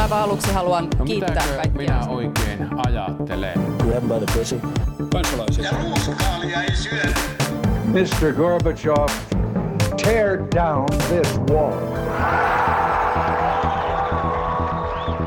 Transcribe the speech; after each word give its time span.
Aivan 0.00 0.18
aluksi 0.22 0.52
haluan 0.52 0.88
No 0.98 1.04
kiittää 1.04 1.44
kaikkia. 1.56 1.72
minä 1.72 2.00
oikein 2.08 2.68
ajattelen? 2.86 3.60
Grab 3.78 4.02
by 4.04 4.26
the 4.26 4.38
pussy. 4.38 4.60
kansalaisia. 5.12 5.64
Ja 5.64 5.70
ruuskaalia 5.82 6.62
ei 6.62 6.76
syödä. 6.76 7.14
Mr. 7.84 8.32
Gorbachev, 8.32 9.08
tear 10.04 10.38
down 10.54 10.86
this 11.08 11.40
wall. 11.50 11.72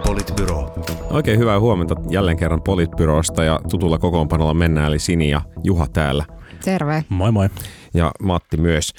Politbyro. 0.08 0.74
Oikein 1.12 1.40
hyvää 1.40 1.60
huomenta 1.60 1.96
jälleen 2.10 2.38
kerran 2.38 2.62
Politbyrosta 2.62 3.44
ja 3.44 3.60
tutulla 3.72 3.98
kokoonpanolla 3.98 4.54
mennään, 4.54 4.88
eli 4.88 5.00
Sini 5.00 5.30
ja 5.30 5.42
Juha 5.64 5.88
täällä 5.94 6.26
Terve. 6.66 7.04
Moi 7.10 7.32
moi. 7.32 7.50
ja 7.94 8.12
Matti 8.24 8.58
myös. 8.58 8.94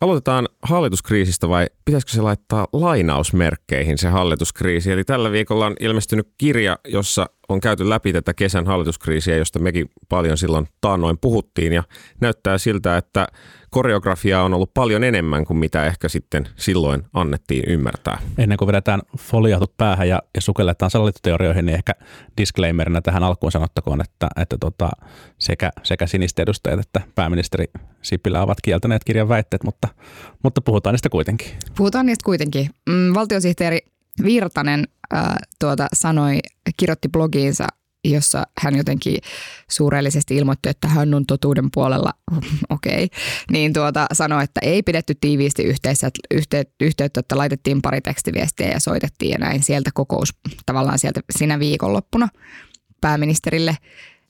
Aloitetaan 0.00 0.48
hallituskriisistä 0.62 1.48
vai 1.48 1.66
pitäisikö 1.84 2.12
se 2.12 2.22
laittaa 2.22 2.66
lainausmerkkeihin 2.72 3.98
se 3.98 4.08
hallituskriisi? 4.08 4.92
Eli 4.92 5.04
tällä 5.04 5.32
viikolla 5.32 5.66
on 5.66 5.76
ilmestynyt 5.80 6.28
kirja, 6.38 6.78
jossa 6.88 7.26
on 7.48 7.60
käyty 7.60 7.88
läpi 7.88 8.12
tätä 8.12 8.34
kesän 8.34 8.66
hallituskriisiä, 8.66 9.36
josta 9.36 9.58
mekin 9.58 9.90
paljon 10.08 10.38
silloin 10.38 10.68
taannoin 10.80 11.18
puhuttiin 11.20 11.72
ja 11.72 11.82
näyttää 12.20 12.58
siltä, 12.58 12.96
että 12.96 13.26
koreografiaa 13.70 14.42
on 14.42 14.54
ollut 14.54 14.74
paljon 14.74 15.04
enemmän 15.04 15.44
kuin 15.44 15.56
mitä 15.56 15.86
ehkä 15.86 16.08
sitten 16.08 16.48
silloin 16.56 17.02
annettiin 17.12 17.64
ymmärtää. 17.66 18.18
Ennen 18.38 18.58
kuin 18.58 18.66
vedetään 18.66 19.00
foliatut 19.18 19.76
päähän 19.76 20.08
ja, 20.08 20.22
ja 20.34 20.40
sukelletaan 20.40 20.90
salaliittoteorioihin, 20.90 21.66
niin 21.66 21.74
ehkä 21.74 21.92
disclaimerina 22.36 23.02
tähän 23.02 23.22
alkuun 23.22 23.52
sanottakoon, 23.52 24.00
että, 24.00 24.28
että 24.40 24.56
tota, 24.60 24.90
sekä, 25.38 25.70
sekä 25.82 26.06
siniset 26.06 26.38
edustajat 26.38 26.80
että 26.80 27.00
pääministeri 27.14 27.64
Sipilä 28.02 28.42
ovat 28.42 28.58
kieltäneet 28.62 29.04
kirjan 29.04 29.28
väitteet, 29.28 29.64
mutta, 29.64 29.88
mutta 30.42 30.60
puhutaan 30.60 30.92
niistä 30.92 31.08
kuitenkin. 31.08 31.48
Puhutaan 31.76 32.06
niistä 32.06 32.24
kuitenkin. 32.24 32.70
Mm, 32.88 33.14
valtiosihteeri 33.14 33.78
Virtanen 34.24 34.88
äh, 35.14 35.34
tuota, 35.60 35.86
sanoi, 35.92 36.38
kirjoitti 36.76 37.08
blogiinsa, 37.08 37.66
jossa 38.04 38.44
hän 38.60 38.76
jotenkin 38.76 39.16
suurellisesti 39.70 40.36
ilmoitti, 40.36 40.68
että 40.68 40.88
hän 40.88 41.14
on 41.14 41.26
totuuden 41.26 41.70
puolella, 41.74 42.12
okei, 42.70 43.04
okay. 43.04 43.08
niin 43.50 43.72
tuota, 43.72 44.06
sanoi, 44.12 44.44
että 44.44 44.60
ei 44.62 44.82
pidetty 44.82 45.14
tiiviisti 45.20 45.62
yhteisä, 45.62 46.10
yhte, 46.30 46.64
yhteyttä, 46.80 47.20
että 47.20 47.38
laitettiin 47.38 47.82
pari 47.82 48.00
tekstiviestiä 48.00 48.68
ja 48.68 48.80
soitettiin 48.80 49.30
ja 49.30 49.38
näin 49.38 49.62
sieltä 49.62 49.90
kokous 49.94 50.28
tavallaan 50.66 50.98
sieltä 50.98 51.20
siinä 51.38 51.58
viikonloppuna 51.58 52.28
pääministerille, 53.00 53.76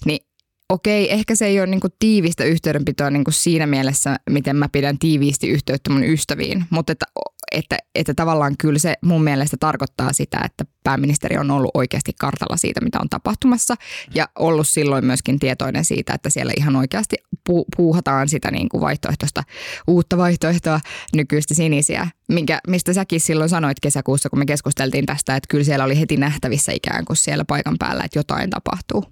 niin 0.04 0.26
okei, 0.68 1.12
ehkä 1.12 1.34
se 1.34 1.46
ei 1.46 1.60
ole 1.60 1.66
niin 1.66 1.80
tiivistä 1.98 2.44
yhteydenpitoa 2.44 3.10
niin 3.10 3.24
siinä 3.30 3.66
mielessä, 3.66 4.16
miten 4.30 4.56
mä 4.56 4.68
pidän 4.72 4.98
tiiviisti 4.98 5.48
yhteyttä 5.48 5.90
mun 5.90 6.04
ystäviin, 6.04 6.64
mutta 6.70 6.92
että, 6.92 7.06
että, 7.52 7.78
että 7.94 8.14
tavallaan 8.14 8.56
kyllä 8.58 8.78
se 8.78 8.94
mun 9.02 9.24
mielestä 9.24 9.56
tarkoittaa 9.60 10.12
sitä, 10.12 10.40
että 10.44 10.64
pääministeri 10.84 11.38
on 11.38 11.50
ollut 11.50 11.70
oikeasti 11.74 12.12
kartalla 12.20 12.56
siitä, 12.56 12.80
mitä 12.80 12.98
on 13.00 13.08
tapahtumassa. 13.08 13.74
Ja 14.14 14.28
ollut 14.38 14.68
silloin 14.68 15.04
myöskin 15.04 15.38
tietoinen 15.38 15.84
siitä, 15.84 16.14
että 16.14 16.30
siellä 16.30 16.52
ihan 16.56 16.76
oikeasti 16.76 17.16
pu- 17.50 17.64
puuhataan 17.76 18.28
sitä 18.28 18.50
niin 18.50 18.68
kuin 18.68 18.80
vaihtoehtoista, 18.80 19.42
uutta 19.86 20.16
vaihtoehtoa, 20.16 20.80
nykyistä 21.14 21.54
sinisiä, 21.54 22.08
minkä, 22.28 22.60
mistä 22.68 22.92
säkin 22.92 23.20
silloin 23.20 23.50
sanoit 23.50 23.80
kesäkuussa, 23.80 24.30
kun 24.30 24.38
me 24.38 24.46
keskusteltiin 24.46 25.06
tästä, 25.06 25.36
että 25.36 25.48
kyllä 25.48 25.64
siellä 25.64 25.84
oli 25.84 26.00
heti 26.00 26.16
nähtävissä 26.16 26.72
ikään 26.72 27.04
kuin 27.04 27.16
siellä 27.16 27.44
paikan 27.44 27.76
päällä, 27.78 28.04
että 28.04 28.18
jotain 28.18 28.50
tapahtuu. 28.50 29.04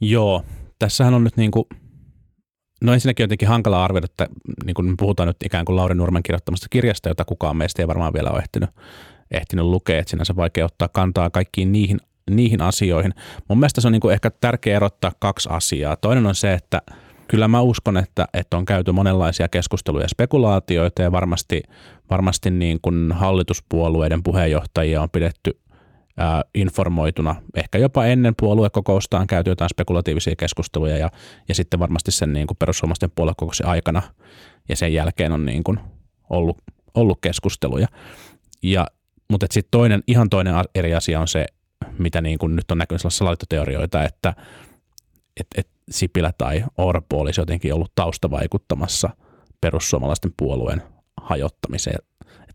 Joo, 0.00 0.44
tässähän 0.78 1.14
on 1.14 1.24
nyt 1.24 1.36
niin 1.36 1.50
kuin, 1.50 1.64
no 2.80 2.92
ensinnäkin 2.92 3.24
jotenkin 3.24 3.48
hankala 3.48 3.84
arvioida, 3.84 4.04
että 4.04 4.26
niin 4.64 4.74
kuin 4.74 4.96
puhutaan 4.96 5.26
nyt 5.26 5.36
ikään 5.44 5.64
kuin 5.64 5.76
Lauri 5.76 5.94
Nurmen 5.94 6.22
kirjoittamasta 6.22 6.66
kirjasta, 6.70 7.08
jota 7.08 7.24
kukaan 7.24 7.56
meistä 7.56 7.82
ei 7.82 7.88
varmaan 7.88 8.12
vielä 8.12 8.30
ole 8.30 8.38
ehtinyt, 8.38 8.70
ehtinyt 9.30 9.64
lukea, 9.64 9.98
että 9.98 10.10
sinänsä 10.10 10.36
vaikea 10.36 10.64
ottaa 10.64 10.88
kantaa 10.88 11.30
kaikkiin 11.30 11.72
niihin, 11.72 11.98
niihin 12.30 12.62
asioihin. 12.62 13.14
Mun 13.48 13.58
mielestä 13.58 13.80
se 13.80 13.88
on 13.88 13.92
niin 13.92 14.12
ehkä 14.12 14.30
tärkeää 14.30 14.76
erottaa 14.76 15.12
kaksi 15.18 15.48
asiaa. 15.52 15.96
Toinen 15.96 16.26
on 16.26 16.34
se, 16.34 16.52
että 16.52 16.82
kyllä 17.28 17.48
mä 17.48 17.60
uskon, 17.60 17.96
että, 17.96 18.28
että 18.34 18.56
on 18.56 18.64
käyty 18.64 18.92
monenlaisia 18.92 19.48
keskusteluja 19.48 20.04
ja 20.04 20.08
spekulaatioita 20.08 21.02
ja 21.02 21.12
varmasti, 21.12 21.62
varmasti 22.10 22.50
niin 22.50 22.78
kuin 22.82 23.12
hallituspuolueiden 23.12 24.22
puheenjohtajia 24.22 25.02
on 25.02 25.10
pidetty 25.10 25.58
informoituna. 26.54 27.36
Ehkä 27.54 27.78
jopa 27.78 28.06
ennen 28.06 28.34
puoluekokousta 28.40 29.18
on 29.18 29.26
käyty 29.26 29.50
jotain 29.50 29.70
spekulatiivisia 29.70 30.36
keskusteluja 30.36 30.96
ja, 30.96 31.10
ja 31.48 31.54
sitten 31.54 31.80
varmasti 31.80 32.10
sen 32.10 32.32
niin 32.32 32.46
kuin 32.46 32.56
perussuomalaisten 32.56 33.10
puoluekokouksen 33.14 33.66
aikana 33.66 34.02
ja 34.68 34.76
sen 34.76 34.94
jälkeen 34.94 35.32
on 35.32 35.46
niin 35.46 35.64
kuin 35.64 35.80
ollut, 36.30 36.58
ollut 36.94 37.18
keskusteluja. 37.20 37.88
Ja, 38.62 38.86
mutta 39.30 39.46
sitten 39.50 39.70
toinen, 39.70 40.02
ihan 40.06 40.30
toinen 40.30 40.54
eri 40.74 40.94
asia 40.94 41.20
on 41.20 41.28
se, 41.28 41.46
mitä 41.98 42.20
niin 42.20 42.38
kuin 42.38 42.56
nyt 42.56 42.70
on 42.70 42.78
näkynyt 42.78 43.00
sellaisia 43.00 43.18
salaliittoteorioita, 43.18 44.04
että 44.04 44.34
et, 45.40 45.46
et 45.56 45.68
Sipilä 45.90 46.32
tai 46.38 46.64
Orpo 46.78 47.20
olisi 47.20 47.40
jotenkin 47.40 47.74
ollut 47.74 47.92
taustavaikuttamassa 47.94 49.10
perussuomalaisten 49.60 50.32
puolueen 50.36 50.82
hajottamiseen. 51.16 51.98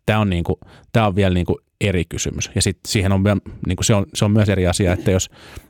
Tämä 0.05 0.19
on, 0.19 0.29
niinku, 0.29 0.59
tää 0.91 1.07
on 1.07 1.15
vielä 1.15 1.33
niinku 1.33 1.59
eri 1.81 2.05
kysymys. 2.05 2.51
Ja 2.55 2.61
sit 2.61 2.79
siihen 2.87 3.11
on, 3.11 3.23
niinku 3.67 3.83
se, 3.83 3.95
on, 3.95 4.05
se 4.13 4.25
on 4.25 4.31
myös 4.31 4.49
eri 4.49 4.67
asia, 4.67 4.93
että 4.93 5.11
jos, 5.11 5.29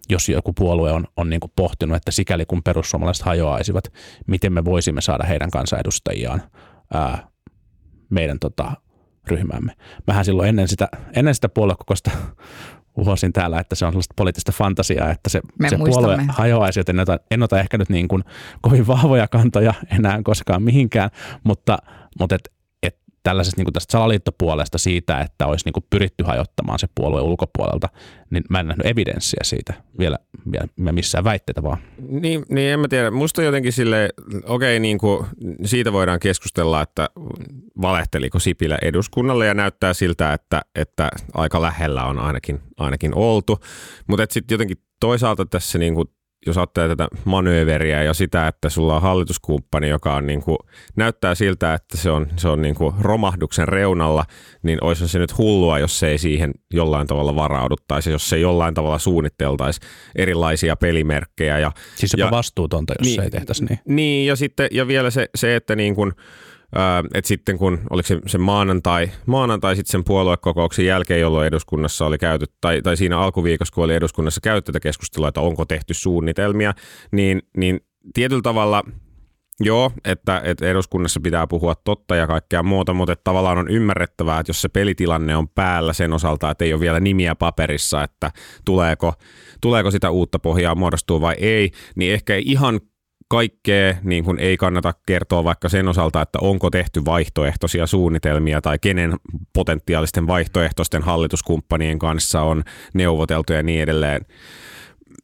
jos 0.10 0.30
joku 0.30 0.54
puolue 0.54 0.92
on, 0.92 1.08
on 1.18 1.30
niinku 1.30 1.52
pohtinut, 1.56 1.98
että 1.98 2.12
sikäli 2.12 2.46
kun 2.46 2.64
perussuomalaiset 2.64 3.26
hajoaisivat, 3.26 3.94
miten 4.28 4.54
me 4.54 4.66
voisimme 4.66 5.02
saada 5.02 5.24
heidän 5.24 5.52
kansanedustajiaan 5.52 6.42
ää, 6.94 7.28
meidän 8.10 8.40
tota, 8.40 8.72
ryhmäämme. 9.28 9.74
Mähän 10.08 10.26
silloin 10.26 10.50
ennen 10.50 10.68
sitä, 10.68 10.88
ennen 11.16 11.36
sitä 11.36 11.50
puoluekokosta 11.50 12.12
uhosin 12.98 13.34
täällä, 13.34 13.60
että 13.60 13.76
se 13.76 13.86
on 13.86 13.92
sellaista 13.92 14.14
poliittista 14.18 14.52
fantasiaa, 14.52 15.12
että 15.12 15.30
se, 15.30 15.42
Me 15.60 15.70
se 15.70 15.78
muistamme. 15.78 16.08
puolue 16.08 16.26
hajoaisi, 16.30 16.80
joten 16.80 16.96
en 16.96 17.02
ota, 17.02 17.20
en 17.32 17.44
ota 17.44 17.60
ehkä 17.60 17.78
nyt 17.78 17.90
niin 17.90 18.08
kuin 18.08 18.24
kovin 18.62 18.88
vahvoja 18.88 19.28
kantoja 19.28 19.74
enää 20.00 20.20
koskaan 20.24 20.64
mihinkään, 20.64 21.10
mutta, 21.44 21.78
mutta 22.20 22.36
et 22.36 22.52
tällaisesta 23.23 23.59
niin 23.59 23.66
kuin 23.66 23.73
tästä 23.73 23.91
salaliittopuolesta 23.91 24.78
siitä, 24.78 25.22
että 25.22 25.47
olisi 25.47 25.66
niin 25.66 25.73
kuin 25.73 25.85
pyritty 25.89 26.23
hajottamaan 26.23 26.79
se 26.79 26.88
puolue 26.95 27.22
ulkopuolelta, 27.22 27.89
niin 28.29 28.44
mä 28.50 28.59
en 28.59 28.67
nähnyt 28.67 28.85
evidenssiä 28.85 29.39
siitä 29.44 29.73
vielä, 30.00 30.17
vielä 30.51 30.91
missään 30.91 31.23
väitteitä 31.23 31.63
vaan. 31.63 31.78
Niin, 32.09 32.45
niin 32.50 32.73
en 32.73 32.79
mä 32.79 32.88
tiedä. 32.88 33.11
Musta 33.11 33.44
jotenkin 33.44 33.73
sille, 33.73 34.09
okei, 34.45 34.79
niin 34.79 34.97
kuin, 34.97 35.25
siitä 35.66 35.94
voidaan 35.94 36.19
keskustella, 36.19 36.81
että 36.81 37.09
valehteliko 37.81 38.39
Sipilä 38.39 38.78
eduskunnalle 38.81 39.45
ja 39.45 39.53
näyttää 39.53 39.94
siltä, 39.94 40.34
että, 40.34 40.61
että 40.75 41.09
aika 41.34 41.61
lähellä 41.61 42.03
on 42.03 42.19
ainakin, 42.19 42.61
ainakin 42.78 43.16
oltu. 43.16 43.59
Mutta 44.07 44.25
sitten 44.29 44.53
jotenkin 44.53 44.78
toisaalta 45.00 45.45
tässä 45.45 45.78
niin 45.78 45.95
kuin, 45.95 46.07
jos 46.46 46.58
ottaa 46.58 46.88
tätä 46.88 47.08
manööveriä 47.26 48.04
ja 48.04 48.14
sitä, 48.14 48.48
että 48.48 48.70
sulla 48.70 48.96
on 48.96 49.02
hallituskumppani, 49.02 49.90
joka 49.90 50.16
on 50.16 50.28
niin 50.28 50.42
kuin, 50.44 50.58
näyttää 50.96 51.36
siltä, 51.36 51.74
että 51.74 51.98
se 51.98 52.12
on, 52.12 52.28
se 52.36 52.48
on 52.48 52.62
niin 52.62 52.76
kuin 52.76 52.96
romahduksen 53.02 53.68
reunalla, 53.68 54.26
niin 54.64 54.84
olisi 54.84 55.08
se 55.08 55.20
nyt 55.20 55.38
hullua, 55.38 55.80
jos 55.80 56.00
se 56.00 56.08
ei 56.08 56.18
siihen 56.18 56.52
jollain 56.74 57.08
tavalla 57.08 57.36
varauduttaisi, 57.36 58.12
jos 58.12 58.30
se 58.30 58.38
jollain 58.38 58.74
tavalla 58.74 59.00
suunnitteltaisi 59.00 59.82
erilaisia 60.16 60.76
pelimerkkejä. 60.76 61.59
Ja, 61.59 61.72
Siis 61.96 62.14
jopa 62.18 62.28
ja, 62.28 62.32
vastuutonta, 62.32 62.94
jos 63.00 63.08
niin, 63.08 63.16
se 63.16 63.24
ei 63.24 63.30
tehtäisi 63.30 63.66
niin. 63.66 63.80
Niin, 63.86 64.28
ja, 64.28 64.36
sitten, 64.36 64.68
ja 64.72 64.88
vielä 64.88 65.09
se, 65.09 65.30
se 65.36 65.56
että 65.56 65.76
niin 65.76 65.96
kuin, 65.96 66.14
että 67.13 67.28
sitten 67.28 67.57
kun, 67.57 67.79
oliko 67.89 68.07
se, 68.07 68.19
se 68.28 68.38
maanantai, 68.38 69.11
maanantai 69.25 69.75
sitten 69.75 69.91
sen 69.91 70.03
puoluekokouksen 70.03 70.85
jälkeen, 70.85 71.19
jolloin 71.22 71.47
eduskunnassa 71.47 72.06
oli 72.06 72.17
käyty, 72.17 72.45
tai, 72.61 72.81
tai 72.81 72.97
siinä 72.97 73.19
alkuviikossa, 73.19 73.73
kun 73.73 73.84
oli 73.84 73.95
eduskunnassa 73.95 74.41
käyty 74.41 74.66
tätä 74.66 74.79
keskustelua, 74.79 75.28
että 75.28 75.41
onko 75.41 75.66
tehty 75.66 75.94
suunnitelmia, 75.94 76.73
niin, 77.11 77.41
niin 77.57 77.79
tietyllä 78.13 78.41
tavalla 78.41 78.84
Joo, 79.59 79.91
että, 80.06 80.41
että 80.44 80.69
eduskunnassa 80.69 81.19
pitää 81.23 81.47
puhua 81.47 81.75
totta 81.75 82.16
ja 82.16 82.28
kaikkea 82.28 82.63
muuta, 82.63 82.94
mutta 82.94 83.13
että 83.13 83.23
tavallaan 83.23 83.57
on 83.57 83.69
ymmärrettävää, 83.69 84.40
että 84.40 84.50
jos 84.50 84.61
se 84.61 84.69
pelitilanne 84.69 85.35
on 85.35 85.50
päällä 85.50 85.94
sen 85.94 86.13
osalta, 86.13 86.51
että 86.51 86.66
ei 86.66 86.73
ole 86.73 86.79
vielä 86.81 86.99
nimiä 86.99 87.35
paperissa, 87.35 88.03
että 88.03 88.31
tuleeko, 88.66 89.14
tuleeko 89.61 89.91
sitä 89.91 90.09
uutta 90.09 90.40
pohjaa 90.40 90.76
muodostuu 90.76 91.22
vai 91.22 91.35
ei, 91.37 91.72
niin 91.96 92.14
ehkä 92.14 92.35
ihan 92.35 92.79
kaikkea 93.34 93.96
niin 94.03 94.24
kuin 94.24 94.40
ei 94.40 94.58
kannata 94.58 94.94
kertoa 95.06 95.44
vaikka 95.44 95.70
sen 95.70 95.88
osalta, 95.88 96.22
että 96.22 96.40
onko 96.41 96.70
tehty 96.70 97.06
vaihtoehtoisia 97.06 97.88
suunnitelmia 97.88 98.62
tai 98.62 98.80
kenen 98.80 99.14
potentiaalisten 99.53 100.28
vaihtoehtoisten 100.28 101.02
hallituskumppanien 101.02 102.00
kanssa 102.00 102.41
on 102.41 102.64
neuvoteltu 102.94 103.53
ja 103.53 103.64
niin 103.64 103.82
edelleen. 103.82 104.26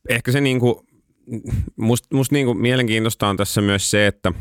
Ehkä 0.10 0.32
se 0.32 0.42
niin 0.42 0.60
kuin, 0.60 0.76
musta 1.76 2.16
must 2.16 2.32
niin 2.32 2.46
kuin 2.46 2.58
mielenkiintoista 2.58 3.28
on 3.28 3.38
tässä 3.38 3.62
myös 3.62 3.92
se, 3.92 4.08
että, 4.08 4.32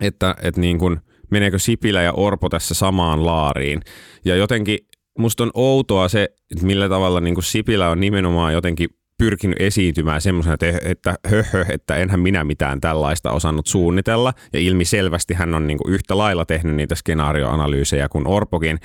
että, 0.00 0.34
että 0.42 0.60
niin 0.60 0.78
kuin, 0.78 1.00
meneekö 1.30 1.58
Sipilä 1.58 2.02
ja 2.02 2.12
Orpo 2.12 2.48
tässä 2.48 2.74
samaan 2.74 3.26
laariin. 3.26 3.80
Ja 4.24 4.36
jotenkin 4.36 4.78
musta 5.18 5.42
on 5.42 5.50
outoa 5.54 6.08
se, 6.08 6.28
että 6.50 6.66
millä 6.66 6.88
tavalla 6.88 7.20
niin 7.20 7.34
kuin 7.34 7.44
Sipilä 7.44 7.88
on 7.88 8.00
nimenomaan 8.00 8.52
jotenkin 8.52 8.88
pyrkinyt 9.18 9.56
esiintymään 9.60 10.20
semmoisena, 10.20 10.54
että, 10.54 10.66
että 10.84 11.14
höhö, 11.26 11.64
että 11.68 11.96
enhän 11.96 12.20
minä 12.20 12.44
mitään 12.44 12.80
tällaista 12.80 13.30
osannut 13.32 13.66
suunnitella. 13.66 14.32
Ja 14.52 14.60
ilmiselvästi 14.60 15.34
hän 15.34 15.54
on 15.54 15.66
niin 15.66 15.78
kuin 15.78 15.94
yhtä 15.94 16.18
lailla 16.18 16.44
tehnyt 16.44 16.76
niitä 16.76 16.94
skenaarioanalyysejä 16.94 18.08
kuin 18.08 18.26
Orpokin. 18.26 18.78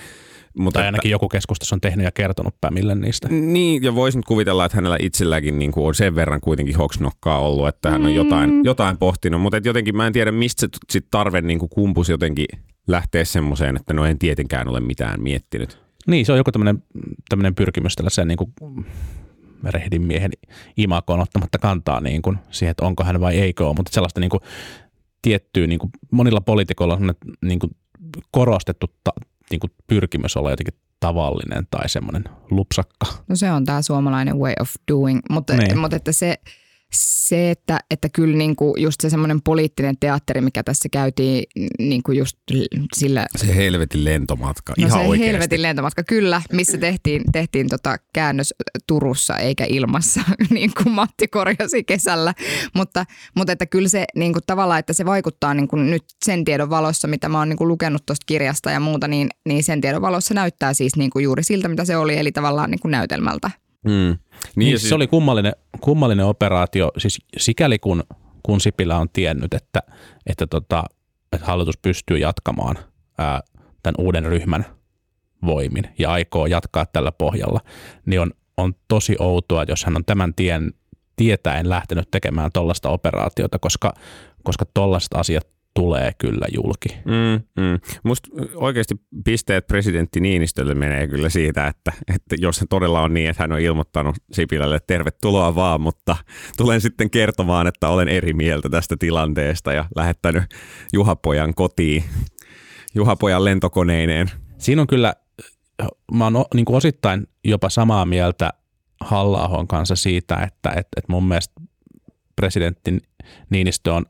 Mutta 0.57 0.79
Tai 0.79 0.85
ainakin 0.85 1.11
joku 1.11 1.29
keskustassa 1.29 1.75
on 1.75 1.81
tehnyt 1.81 2.03
ja 2.03 2.11
kertonut 2.11 2.55
mille 2.71 2.95
niistä. 2.95 3.27
Niin, 3.31 3.83
ja 3.83 3.95
voisin 3.95 4.21
kuvitella, 4.27 4.65
että 4.65 4.77
hänellä 4.77 4.97
itselläkin 4.99 5.59
niin 5.59 5.71
kuin 5.71 5.87
on 5.87 5.95
sen 5.95 6.15
verran 6.15 6.41
kuitenkin 6.41 6.75
hoksnokkaa 6.77 7.39
ollut, 7.39 7.67
että 7.67 7.91
hän 7.91 8.05
on 8.05 8.15
jotain, 8.15 8.49
Mm. 8.49 8.61
jotain 8.65 8.97
pohtinut, 8.97 9.41
mutta 9.41 9.57
et 9.57 9.65
jotenkin 9.65 9.97
mä 9.97 10.07
en 10.07 10.13
tiedä, 10.13 10.31
mistä 10.31 10.59
se 10.61 10.67
sit 10.89 11.07
tarve 11.11 11.41
niin 11.41 11.59
kuin 11.59 11.69
kumpus 11.69 12.09
jotenkin 12.09 12.45
lähteä 12.87 13.25
semmoiseen, 13.25 13.75
että 13.75 13.93
no 13.93 14.05
en 14.05 14.19
tietenkään 14.19 14.67
ole 14.67 14.79
mitään 14.79 15.21
miettinyt. 15.23 15.79
Niin, 16.07 16.25
se 16.25 16.31
on 16.31 16.37
joku 16.37 16.51
tämmöinen 17.29 17.55
pyrkimys 17.55 17.95
tällaiseen 17.95 18.27
niin 18.27 18.37
kuin 18.37 18.53
rehdin 19.71 20.01
miehen 20.01 20.31
imakoon 20.77 21.19
ottamatta 21.19 21.57
kantaa 21.57 22.01
niin 22.01 22.21
kuin 22.21 22.37
siihen, 22.51 22.71
että 22.71 22.85
onko 22.85 23.03
hän 23.03 23.21
vai 23.21 23.39
eikö 23.39 23.67
ole, 23.67 23.75
mutta 23.75 23.93
sellaista 23.93 24.19
niin 24.19 24.29
kuin 24.29 24.41
tiettyä, 25.21 25.67
niin 25.67 25.79
kuin 25.79 25.91
monilla 26.11 26.41
poliitikoilla 26.41 26.93
on 26.93 27.13
niin 27.45 27.59
kuin 27.59 27.75
korostettu 28.31 28.87
ta, 29.03 29.11
niin 29.51 29.59
kuin 29.59 29.71
pyrkimys 29.87 30.37
olla 30.37 30.49
jotenkin 30.49 30.73
tavallinen 30.99 31.67
tai 31.71 31.89
semmoinen 31.89 32.23
lupsakka. 32.51 33.05
No 33.27 33.35
se 33.35 33.51
on 33.51 33.65
tämä 33.65 33.81
suomalainen 33.81 34.39
way 34.39 34.53
of 34.59 34.69
doing, 34.91 35.19
mutta, 35.29 35.53
Niin. 35.57 35.79
mutta 35.79 35.95
että 35.95 36.11
se, 36.11 36.37
se 36.93 37.51
että, 37.51 37.79
että 37.91 38.09
kyllä 38.09 38.37
niinku 38.37 38.75
just 38.77 39.01
se 39.01 39.09
semmoinen 39.09 39.41
poliittinen 39.41 39.95
teatteri, 39.99 40.41
mikä 40.41 40.63
tässä 40.63 40.89
käytiin 40.89 41.43
niinku 41.79 42.11
just 42.11 42.37
sillä 42.95 43.25
Se 43.35 43.55
helvetin 43.55 44.03
lentomatka, 44.03 44.73
No 44.77 44.87
ihan 44.87 45.01
se 45.01 45.07
oikeasti. 45.07 45.33
helvetin 45.33 45.61
lentomatka, 45.61 46.03
kyllä, 46.03 46.41
missä 46.51 46.77
tehtiin, 46.77 47.23
tehtiin 47.31 47.69
tota 47.69 47.97
käännös 48.13 48.53
Turussa 48.87 49.37
eikä 49.37 49.65
ilmassa, 49.69 50.21
niin 50.49 50.71
kuin 50.83 50.91
Matti 50.93 51.27
korjasi 51.27 51.83
kesällä. 51.83 52.33
Mutta, 52.73 53.05
mutta 53.35 53.53
että 53.53 53.65
kyllä 53.65 53.89
se 53.89 54.05
niin 54.15 54.33
kuin 54.33 54.43
tavallaan, 54.45 54.79
että 54.79 54.93
se 54.93 55.05
vaikuttaa 55.05 55.53
niin 55.53 55.67
kuin 55.67 55.89
nyt 55.89 56.03
sen 56.25 56.45
tiedon 56.45 56.69
valossa, 56.69 57.07
mitä 57.07 57.29
mä 57.29 57.39
oon 57.39 57.49
niin 57.49 57.57
kuin 57.57 57.67
lukenut 57.67 58.05
tuosta 58.05 58.23
kirjasta 58.25 58.71
ja 58.71 58.79
muuta, 58.79 59.07
niin, 59.07 59.29
niin 59.45 59.63
sen 59.63 59.81
tiedon 59.81 60.01
valossa 60.01 60.33
näyttää 60.33 60.73
siis 60.73 60.95
niin 60.95 61.09
kuin 61.09 61.23
juuri 61.23 61.43
siltä, 61.43 61.67
mitä 61.67 61.85
se 61.85 61.97
oli, 61.97 62.17
eli 62.17 62.31
tavallaan 62.31 62.71
niin 62.71 62.79
kuin 62.79 62.91
näytelmältä. 62.91 63.51
Mm. 63.83 63.91
Niin, 63.91 64.19
Niin, 64.55 64.71
ja 64.71 64.79
siis 64.79 64.89
se 64.89 64.95
oli 64.95 65.07
kummallinen, 65.07 65.53
kummallinen 65.81 66.25
operaatio, 66.25 66.91
siis 66.97 67.21
sikäli 67.37 67.79
kun, 67.79 68.03
kun 68.43 68.61
Sipilä 68.61 68.97
on 68.97 69.09
tiennyt, 69.09 69.53
että, 69.53 69.79
että, 70.25 70.47
tota, 70.47 70.83
että 71.33 71.47
hallitus 71.47 71.77
pystyy 71.77 72.17
jatkamaan 72.17 72.75
ää, 73.17 73.41
tämän 73.83 73.95
uuden 74.05 74.25
ryhmän 74.25 74.65
voimin 75.45 75.87
ja 75.99 76.11
aikoo 76.11 76.45
jatkaa 76.45 76.85
tällä 76.85 77.11
pohjalla, 77.11 77.59
niin 78.05 78.21
on, 78.21 78.31
on 78.57 78.73
tosi 78.87 79.15
outoa, 79.19 79.65
jos 79.67 79.85
hän 79.85 79.95
on 79.95 80.05
tämän 80.05 80.33
tien 80.33 80.73
tietäen 81.15 81.69
lähtenyt 81.69 82.11
tekemään 82.11 82.51
tollaista 82.53 82.89
operaatiota, 82.89 83.59
koska, 83.59 83.93
koska 84.43 84.65
tollaiset 84.73 85.13
asiat 85.13 85.47
tulee 85.73 86.11
kyllä 86.17 86.45
julki. 86.53 86.89
Mm, 87.05 87.63
mm. 87.63 87.79
Musta 88.03 88.29
oikeasti 88.55 88.95
pisteet 89.25 89.67
presidentti 89.67 90.19
Niinistölle 90.19 90.75
menee 90.75 91.07
kyllä 91.07 91.29
siitä, 91.29 91.67
että, 91.67 91.91
että 92.15 92.35
jos 92.39 92.55
se 92.55 92.65
todella 92.69 93.01
on 93.01 93.13
niin, 93.13 93.29
että 93.29 93.43
hän 93.43 93.51
on 93.51 93.59
ilmoittanut 93.59 94.15
Sipilälle, 94.31 94.75
että 94.75 94.87
tervetuloa 94.87 95.55
vaan, 95.55 95.81
mutta 95.81 96.15
tulen 96.57 96.81
sitten 96.81 97.09
kertomaan, 97.09 97.67
että 97.67 97.89
olen 97.89 98.07
eri 98.07 98.33
mieltä 98.33 98.69
tästä 98.69 98.95
tilanteesta 98.99 99.73
ja 99.73 99.85
lähettänyt 99.95 100.43
Juhapojan 100.93 101.53
kotiin, 101.53 102.03
Juhapojan 102.95 103.45
lentokoneineen. 103.45 104.31
Siinä 104.57 104.81
on 104.81 104.87
kyllä, 104.87 105.13
mä 106.13 106.23
oon 106.23 106.45
niin 106.53 106.65
kuin 106.65 106.77
osittain 106.77 107.27
jopa 107.43 107.69
samaa 107.69 108.05
mieltä 108.05 108.53
halla 109.01 109.65
kanssa 109.67 109.95
siitä, 109.95 110.35
että 110.35 110.69
et, 110.69 110.87
et 110.97 111.09
mun 111.09 111.27
mielestä 111.27 111.61
presidentti 112.35 112.97
Niinistö 113.49 113.93
on, 113.93 114.05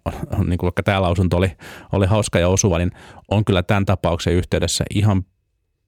niin 0.47 0.57
kuin 0.57 0.67
vaikka 0.67 0.83
tämä 0.83 1.01
lausunto 1.01 1.37
oli, 1.37 1.51
oli 1.91 2.05
hauska 2.05 2.39
ja 2.39 2.47
osuva, 2.47 2.77
niin 2.77 2.91
on 3.31 3.45
kyllä 3.45 3.63
tämän 3.63 3.85
tapauksen 3.85 4.33
yhteydessä 4.33 4.83
ihan 4.95 5.25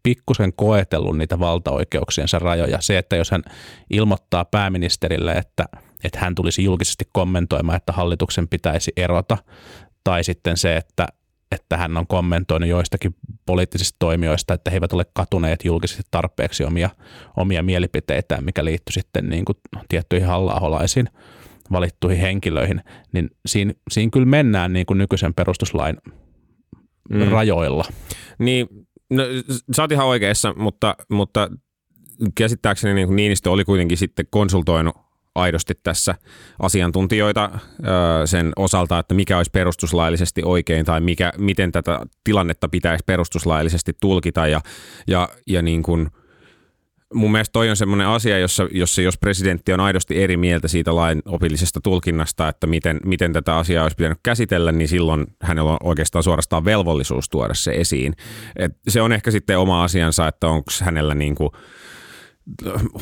pikkusen 0.03 0.53
koetellut 0.53 1.17
niitä 1.17 1.39
valtaoikeuksiensa 1.39 2.39
rajoja. 2.39 2.81
Se, 2.81 2.97
että 2.97 3.15
jos 3.15 3.31
hän 3.31 3.43
ilmoittaa 3.89 4.45
pääministerille, 4.45 5.31
että, 5.31 5.65
että 6.03 6.19
hän 6.19 6.35
tulisi 6.35 6.63
julkisesti 6.63 7.05
kommentoimaan, 7.11 7.77
että 7.77 7.93
hallituksen 7.93 8.47
pitäisi 8.47 8.91
erota, 8.97 9.37
tai 10.03 10.23
sitten 10.23 10.57
se, 10.57 10.75
että, 10.75 11.07
että 11.51 11.77
hän 11.77 11.97
on 11.97 12.07
kommentoinut 12.07 12.69
joistakin 12.69 13.15
poliittisista 13.45 13.95
toimijoista, 13.99 14.53
että 14.53 14.71
he 14.71 14.77
eivät 14.77 14.93
ole 14.93 15.05
katuneet 15.13 15.65
julkisesti 15.65 16.03
tarpeeksi 16.11 16.63
omia, 16.63 16.89
omia 17.37 17.63
mielipiteitään, 17.63 18.43
mikä 18.43 18.65
liittyy 18.65 18.93
sitten 18.93 19.29
niin 19.29 19.45
kuin 19.45 19.57
tiettyihin 19.87 20.27
halla 20.27 20.79
valittuihin 21.71 22.21
henkilöihin, 22.21 22.81
niin 23.11 23.29
siinä, 23.45 23.73
siinä 23.91 24.09
kyllä 24.13 24.25
mennään 24.25 24.73
niin 24.73 24.85
kuin 24.85 24.97
nykyisen 24.97 25.33
perustuslain 25.33 25.97
mm. 27.09 27.27
rajoilla. 27.27 27.85
Niin, 28.39 28.67
no, 29.09 29.23
sä 29.75 29.83
oot 29.83 29.91
ihan 29.91 30.07
oikeassa, 30.07 30.53
mutta, 30.57 30.95
mutta 31.09 31.49
käsittääkseni 32.35 32.93
niin 32.93 33.07
kuin 33.07 33.15
Niinistö 33.15 33.51
oli 33.51 33.65
kuitenkin 33.65 33.97
sitten 33.97 34.25
konsultoinut 34.29 34.95
aidosti 35.35 35.73
tässä 35.83 36.15
asiantuntijoita 36.59 37.59
sen 38.25 38.51
osalta, 38.55 38.99
että 38.99 39.13
mikä 39.13 39.37
olisi 39.37 39.51
perustuslaillisesti 39.51 40.41
oikein 40.45 40.85
tai 40.85 41.01
mikä, 41.01 41.33
miten 41.37 41.71
tätä 41.71 41.99
tilannetta 42.23 42.69
pitäisi 42.69 43.03
perustuslaillisesti 43.05 43.93
tulkita 44.01 44.47
ja, 44.47 44.61
ja, 45.07 45.29
ja 45.47 45.61
niin 45.61 45.83
kuin, 45.83 46.09
mun 47.15 47.31
mielestä 47.31 47.53
toi 47.53 47.69
on 47.69 47.75
semmoinen 47.75 48.07
asia, 48.07 48.39
jossa, 48.39 48.67
jossa 48.71 49.01
jos 49.01 49.17
presidentti 49.17 49.73
on 49.73 49.79
aidosti 49.79 50.23
eri 50.23 50.37
mieltä 50.37 50.67
siitä 50.67 50.95
lain 50.95 51.21
opillisesta 51.25 51.81
tulkinnasta, 51.81 52.47
että 52.47 52.67
miten, 52.67 52.99
miten 53.05 53.33
tätä 53.33 53.57
asiaa 53.57 53.83
olisi 53.83 53.97
pitänyt 53.97 54.19
käsitellä, 54.23 54.71
niin 54.71 54.87
silloin 54.87 55.25
hänellä 55.41 55.71
on 55.71 55.77
oikeastaan 55.83 56.23
suorastaan 56.23 56.65
velvollisuus 56.65 57.29
tuoda 57.29 57.53
se 57.53 57.71
esiin. 57.71 58.13
Et 58.55 58.77
se 58.87 59.01
on 59.01 59.13
ehkä 59.13 59.31
sitten 59.31 59.59
oma 59.59 59.83
asiansa, 59.83 60.27
että 60.27 60.47
onko 60.47 60.71
hänellä 60.81 61.15
niin 61.15 61.35
kuin 61.35 61.49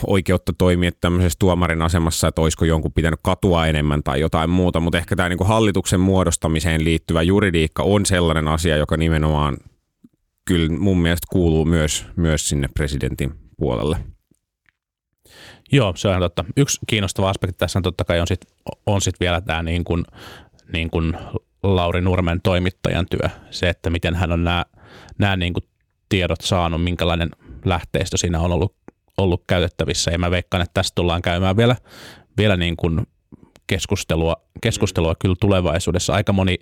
oikeutta 0.07 0.53
toimia 0.57 0.91
tämmöisessä 1.01 1.39
tuomarin 1.39 1.81
asemassa, 1.81 2.27
että 2.27 2.41
olisiko 2.41 2.65
jonkun 2.65 2.93
pitänyt 2.93 3.19
katua 3.23 3.67
enemmän 3.67 4.03
tai 4.03 4.19
jotain 4.19 4.49
muuta, 4.49 4.79
mutta 4.79 4.97
ehkä 4.97 5.15
tämä 5.15 5.29
niin 5.29 5.39
hallituksen 5.45 5.99
muodostamiseen 5.99 6.83
liittyvä 6.83 7.21
juridiikka 7.21 7.83
on 7.83 8.05
sellainen 8.05 8.47
asia, 8.47 8.77
joka 8.77 8.97
nimenomaan 8.97 9.57
kyllä 10.45 10.77
mun 10.77 11.01
mielestä 11.01 11.27
kuuluu 11.31 11.65
myös, 11.65 12.05
myös 12.15 12.49
sinne 12.49 12.69
presidentin 12.73 13.42
puolelle. 13.63 13.97
Joo, 15.71 15.93
se 15.95 16.07
on 16.07 16.21
totta. 16.21 16.45
Yksi 16.57 16.79
kiinnostava 16.87 17.29
aspekti 17.29 17.57
tässä 17.57 17.79
on 17.79 17.83
totta 17.83 18.03
kai 18.03 18.19
on 18.19 18.27
sitten 18.27 18.55
on 18.85 19.01
sit 19.01 19.19
vielä 19.19 19.41
tämä 19.41 19.63
niin 19.63 19.83
kuin, 19.83 20.05
niin 20.73 20.89
kuin 20.89 21.17
Lauri 21.63 22.01
Nurmen 22.01 22.41
toimittajan 22.41 23.05
työ. 23.09 23.29
Se, 23.49 23.69
että 23.69 23.89
miten 23.89 24.15
hän 24.15 24.31
on 24.31 24.43
nämä, 24.43 24.65
nämä 25.17 25.35
niin 25.35 25.53
kuin 25.53 25.63
tiedot 26.09 26.41
saanut, 26.41 26.83
minkälainen 26.83 27.29
lähteistö 27.65 28.17
siinä 28.17 28.39
on 28.39 28.51
ollut, 28.51 28.75
ollut 29.17 29.43
käytettävissä. 29.47 30.11
Ja 30.11 30.17
mä 30.17 30.31
veikkaan, 30.31 30.63
että 30.63 30.73
tästä 30.73 30.95
tullaan 30.95 31.21
käymään 31.21 31.57
vielä, 31.57 31.75
vielä 32.37 32.57
niin 32.57 32.75
kuin 32.77 33.07
keskustelua, 33.67 34.35
keskustelua 34.61 35.15
kyllä 35.19 35.35
tulevaisuudessa. 35.39 36.13
Aika 36.13 36.33
moni 36.33 36.57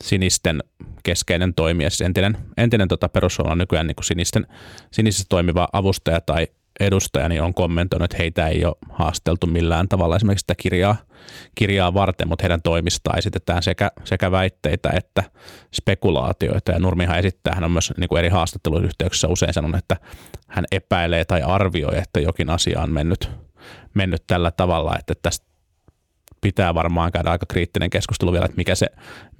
sinisten 0.00 0.64
keskeinen 1.02 1.54
toimija, 1.54 1.90
siis 1.90 2.00
entinen, 2.00 2.36
entinen 2.56 2.88
tota 2.88 3.08
perussuomalainen 3.08 3.62
nykyään 3.62 3.86
niin 3.86 3.96
kuin 3.96 4.04
sinisten, 4.04 4.46
sinisessä 4.90 5.26
toimiva 5.28 5.68
avustaja 5.72 6.20
tai 6.20 6.46
edustaja 6.80 7.28
niin 7.28 7.42
on 7.42 7.54
kommentoinut, 7.54 8.04
että 8.04 8.16
heitä 8.16 8.48
ei 8.48 8.64
ole 8.64 8.76
haasteltu 8.90 9.46
millään 9.46 9.88
tavalla 9.88 10.16
esimerkiksi 10.16 10.42
sitä 10.42 10.54
kirjaa, 10.54 10.96
kirjaa 11.54 11.94
varten, 11.94 12.28
mutta 12.28 12.42
heidän 12.42 12.62
toimistaan 12.62 13.18
esitetään 13.18 13.62
sekä, 13.62 13.90
sekä 14.04 14.30
väitteitä 14.30 14.90
että 14.94 15.22
spekulaatioita. 15.74 16.72
Ja 16.72 16.78
Nurmihan 16.78 17.18
esittää, 17.18 17.54
hän 17.54 17.64
on 17.64 17.70
myös 17.70 17.92
niin 17.96 18.08
kuin 18.08 18.18
eri 18.18 18.28
haastattelujen 18.28 18.84
yhteyksissä 18.84 19.28
usein 19.28 19.52
sanonut, 19.52 19.78
että 19.78 19.96
hän 20.48 20.64
epäilee 20.72 21.24
tai 21.24 21.42
arvioi, 21.42 21.98
että 21.98 22.20
jokin 22.20 22.50
asia 22.50 22.80
on 22.80 22.92
mennyt, 22.92 23.30
mennyt 23.94 24.24
tällä 24.26 24.50
tavalla, 24.50 24.96
että 24.98 25.14
tästä 25.22 25.49
pitää 26.40 26.74
varmaan 26.74 27.12
käydä 27.12 27.30
aika 27.30 27.46
kriittinen 27.46 27.90
keskustelu 27.90 28.32
vielä, 28.32 28.44
että 28.44 28.56
mikä 28.56 28.74
se, 28.74 28.86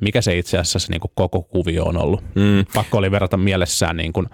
mikä 0.00 0.20
se 0.20 0.38
itse 0.38 0.58
asiassa 0.58 0.78
se 0.78 0.90
niin 0.90 1.00
kuin 1.00 1.12
koko 1.14 1.42
kuvio 1.42 1.84
on 1.84 1.96
ollut. 1.96 2.20
Mm. 2.34 2.66
Pakko 2.74 2.98
oli 2.98 3.10
verrata 3.10 3.36
mielessään 3.36 3.96
niin 3.96 4.12
kuin 4.12 4.26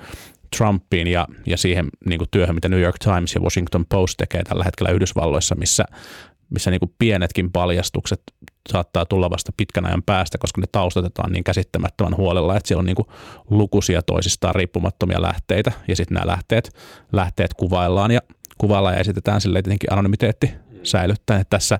Trumpiin 0.57 1.07
ja, 1.07 1.29
ja 1.47 1.57
siihen 1.57 1.89
niin 2.07 2.19
kuin 2.19 2.29
työhön, 2.31 2.55
mitä 2.55 2.69
New 2.69 2.81
York 2.81 2.97
Times 2.99 3.35
ja 3.35 3.41
Washington 3.41 3.87
Post 3.89 4.17
tekee 4.17 4.43
tällä 4.43 4.65
hetkellä 4.65 4.91
Yhdysvalloissa, 4.91 5.55
missä, 5.55 5.85
missä 6.51 6.71
niin 6.71 6.81
kuin 6.81 6.95
pienetkin 6.99 7.53
paljastukset 7.53 8.23
saattaa 8.69 9.07
tulla 9.07 9.31
vasta 9.31 9.53
pitkän 9.57 9.87
ajan 9.87 10.03
päästä, 10.03 10.39
koska 10.39 10.61
ne 10.61 10.67
taustatetaan 10.73 11.33
niin 11.33 11.45
käsittämättömän 11.45 12.17
huolella, 12.17 12.57
että 12.57 12.69
siellä 12.69 12.81
on 12.81 12.87
niin 12.87 12.97
kuin 12.97 13.09
lukuisia 13.51 14.03
toisistaan 14.03 14.55
riippumattomia 14.55 15.23
lähteitä 15.23 15.73
ja 15.89 15.97
sitten 15.97 16.15
nämä 16.15 16.27
lähteet, 16.27 16.77
lähteet 17.13 17.55
kuvaillaan 17.55 18.11
ja 18.11 18.21
kuvaillaan 18.59 18.95
ja 18.95 19.01
esitetään 19.01 19.41
sille 19.41 19.63
tietenkin 19.63 19.93
anonymiteetti 19.93 20.66
säilyttäen, 20.87 21.41
että 21.41 21.57
tässä 21.57 21.79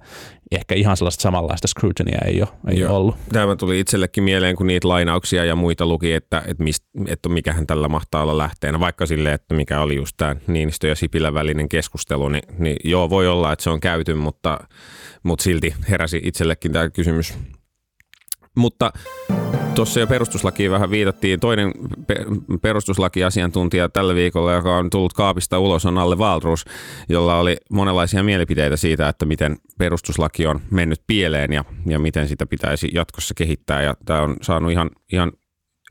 ehkä 0.51 0.75
ihan 0.75 0.97
sellaista 0.97 1.23
samanlaista 1.23 1.69
scrutinia 1.69 2.19
ei 2.27 2.43
ole, 2.43 2.49
ei 2.69 2.85
ole 2.85 2.97
ollut. 2.97 3.17
Tämä 3.33 3.57
tuli 3.57 3.81
itsellekin 3.81 4.25
mieleen, 4.25 4.57
kun 4.57 4.67
niitä 4.67 4.89
lainauksia 4.89 5.45
ja 5.45 5.57
muita 5.57 5.87
luki, 5.87 6.13
että, 6.13 6.43
että, 6.47 6.65
mist, 6.65 6.85
että 7.07 7.29
mikähän 7.29 7.67
tällä 7.67 7.89
mahtaa 7.89 8.23
olla 8.23 8.39
lähteenä. 8.39 8.81
Vaikka 8.81 9.07
sille, 9.07 9.33
että 9.33 9.55
mikä 9.55 9.81
oli 9.81 9.97
just 9.97 10.17
tämä 10.17 10.37
Niinistö 10.47 10.89
ja 10.89 10.95
Sipilän 10.95 11.35
välinen 11.35 11.69
keskustelu, 11.69 12.29
niin, 12.29 12.43
niin 12.59 12.77
joo, 12.85 13.11
voi 13.11 13.29
olla, 13.29 13.53
että 13.53 13.63
se 13.63 13.71
on 13.71 13.81
käyty, 13.81 14.15
mutta, 14.15 14.59
mutta 15.23 15.43
silti 15.43 15.75
heräsi 15.91 16.21
itsellekin 16.25 16.73
tämä 16.73 16.91
kysymys, 16.91 17.35
Mutta 18.57 18.93
tuossa 19.75 20.01
jo 20.01 20.07
perustuslakiin 20.07 20.71
vähän 20.71 20.91
viitattiin. 20.91 21.41
Toinen 21.41 21.73
pe- 22.07 22.27
perustuslakiasiantuntija 22.63 23.89
tällä 23.89 24.15
viikolla, 24.15 24.53
joka 24.53 24.77
on 24.77 24.91
tullut 24.91 25.13
kaapista 25.13 25.59
ulos, 25.59 25.87
on 25.87 25.99
Alle 25.99 26.17
Waldrus, 26.17 26.65
jolla 27.09 27.39
oli 27.39 27.57
monenlaisia 27.71 28.23
mielipiteitä 28.23 28.77
siitä, 28.77 29.09
että 29.09 29.27
miten 29.27 29.57
perustuslaki 29.79 30.47
on 30.47 30.61
mennyt 30.71 31.01
pieleen 31.07 31.53
ja, 31.53 31.65
ja 31.87 31.99
miten 31.99 32.29
sitä 32.29 32.47
pitäisi 32.47 32.91
jatkossa 32.95 33.35
kehittää. 33.35 33.83
Ja 33.83 33.95
tämä 34.05 34.23
on 34.23 34.37
saanut 34.43 34.73
ihan, 34.73 34.91
ihan 35.13 35.33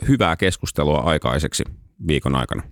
hyvää 0.07 0.35
keskustelua 0.35 0.99
aikaiseksi 0.99 1.63
viikon 2.07 2.35
aikana. 2.35 2.63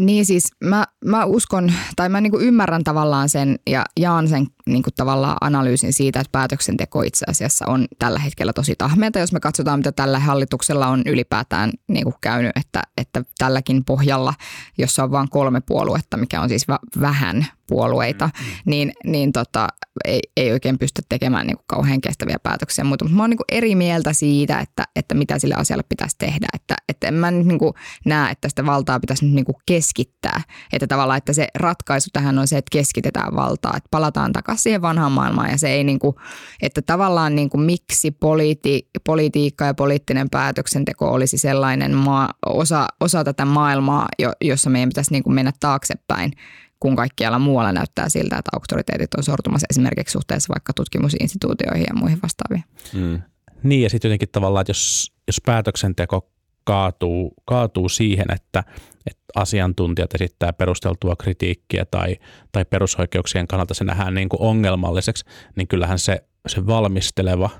Niin 0.00 0.26
siis 0.26 0.44
mä, 0.64 0.84
mä 1.04 1.24
uskon, 1.24 1.72
tai 1.96 2.08
mä 2.08 2.20
niinku 2.20 2.38
ymmärrän 2.38 2.84
tavallaan 2.84 3.28
sen 3.28 3.58
ja 3.70 3.84
jaan 4.00 4.28
sen 4.28 4.46
niinku 4.66 4.90
tavallaan 4.96 5.36
analyysin 5.40 5.92
siitä, 5.92 6.20
että 6.20 6.32
päätöksenteko 6.32 7.02
itse 7.02 7.24
asiassa 7.28 7.64
on 7.68 7.86
tällä 7.98 8.18
hetkellä 8.18 8.52
tosi 8.52 8.74
tahmeita. 8.78 9.18
Jos 9.18 9.32
me 9.32 9.40
katsotaan, 9.40 9.78
mitä 9.78 9.92
tällä 9.92 10.18
hallituksella 10.18 10.86
on 10.86 11.02
ylipäätään 11.06 11.70
niinku 11.88 12.14
käynyt, 12.20 12.52
että, 12.56 12.82
että 12.96 13.22
tälläkin 13.38 13.84
pohjalla, 13.84 14.34
jossa 14.78 15.04
on 15.04 15.10
vain 15.10 15.28
kolme 15.30 15.60
puoluetta, 15.60 16.16
mikä 16.16 16.40
on 16.40 16.48
siis 16.48 16.68
va- 16.68 16.78
vähän 17.00 17.46
puolueita, 17.66 18.26
mm-hmm. 18.26 18.54
niin, 18.64 18.92
niin 19.04 19.32
tota, 19.32 19.68
ei, 20.04 20.20
ei 20.36 20.52
oikein 20.52 20.78
pysty 20.78 21.02
tekemään 21.08 21.46
niin 21.46 21.56
kuin 21.56 21.64
kauhean 21.66 22.00
kestäviä 22.00 22.36
päätöksiä. 22.42 22.84
Mutta 22.84 23.04
mä 23.08 23.22
oon 23.22 23.30
niin 23.30 23.36
kuin 23.36 23.44
eri 23.52 23.74
mieltä 23.74 24.12
siitä, 24.12 24.60
että, 24.60 24.84
että 24.96 25.14
mitä 25.14 25.38
sille 25.38 25.54
asialle 25.54 25.84
pitäisi 25.88 26.16
tehdä. 26.18 26.46
Että, 26.54 26.76
että 26.88 27.08
en 27.08 27.14
mä 27.14 27.30
nyt 27.30 27.46
niin 27.46 27.58
kuin 27.58 27.72
näe, 28.04 28.30
että 28.32 28.48
sitä 28.48 28.66
valtaa 28.66 29.00
pitäisi 29.00 29.24
nyt 29.24 29.34
niin 29.34 29.44
kuin 29.44 29.56
keskittää. 29.66 30.42
Että 30.72 30.86
tavallaan, 30.86 31.18
että 31.18 31.32
se 31.32 31.48
ratkaisu 31.54 32.10
tähän 32.12 32.38
on 32.38 32.48
se, 32.48 32.58
että 32.58 32.70
keskitetään 32.72 33.36
valtaa. 33.36 33.76
Että 33.76 33.88
palataan 33.90 34.32
takaisin 34.32 34.49
siihen 34.56 34.82
vanhaan 34.82 35.12
maailmaan 35.12 35.50
ja 35.50 35.58
se 35.58 35.68
ei 35.68 35.84
niin 35.84 35.98
kuin, 35.98 36.16
että 36.62 36.82
tavallaan 36.82 37.34
niin 37.34 37.50
kuin 37.50 37.60
miksi 37.60 38.10
politi, 38.10 38.88
politiikka 39.06 39.64
ja 39.64 39.74
poliittinen 39.74 40.30
päätöksenteko 40.30 41.12
olisi 41.12 41.38
sellainen 41.38 41.96
maa, 41.96 42.28
osa, 42.46 42.88
osa 43.00 43.24
tätä 43.24 43.44
maailmaa, 43.44 44.08
jossa 44.40 44.70
meidän 44.70 44.88
pitäisi 44.88 45.12
niin 45.12 45.22
kuin 45.22 45.34
mennä 45.34 45.52
taaksepäin 45.60 46.32
kun 46.80 46.96
kaikkialla 46.96 47.38
muualla 47.38 47.72
näyttää 47.72 48.08
siltä, 48.08 48.38
että 48.38 48.50
auktoriteetit 48.52 49.14
on 49.14 49.22
sortumassa 49.22 49.66
esimerkiksi 49.70 50.12
suhteessa 50.12 50.54
vaikka 50.54 50.72
tutkimusinstituutioihin 50.72 51.86
ja 51.88 51.94
muihin 51.94 52.18
vastaaviin. 52.22 52.64
Mm. 52.94 53.22
Niin 53.62 53.82
ja 53.82 53.90
sitten 53.90 54.08
jotenkin 54.08 54.28
tavallaan, 54.32 54.60
että 54.60 54.70
jos, 54.70 55.12
jos 55.26 55.40
päätöksenteko 55.46 56.30
kaatuu, 56.64 57.34
kaatuu 57.44 57.88
siihen, 57.88 58.26
että, 58.34 58.64
että 59.06 59.22
asiantuntijat 59.34 60.14
esittää 60.14 60.52
perusteltua 60.52 61.16
kritiikkiä 61.16 61.84
tai, 61.90 62.16
tai 62.52 62.64
perusoikeuksien 62.64 63.46
kannalta 63.46 63.74
se 63.74 63.84
nähdään 63.84 64.14
niin 64.14 64.28
kuin 64.28 64.42
ongelmalliseksi, 64.42 65.24
niin 65.56 65.68
kyllähän 65.68 65.98
se, 65.98 66.24
se 66.46 66.66
valmisteleva 66.66 67.50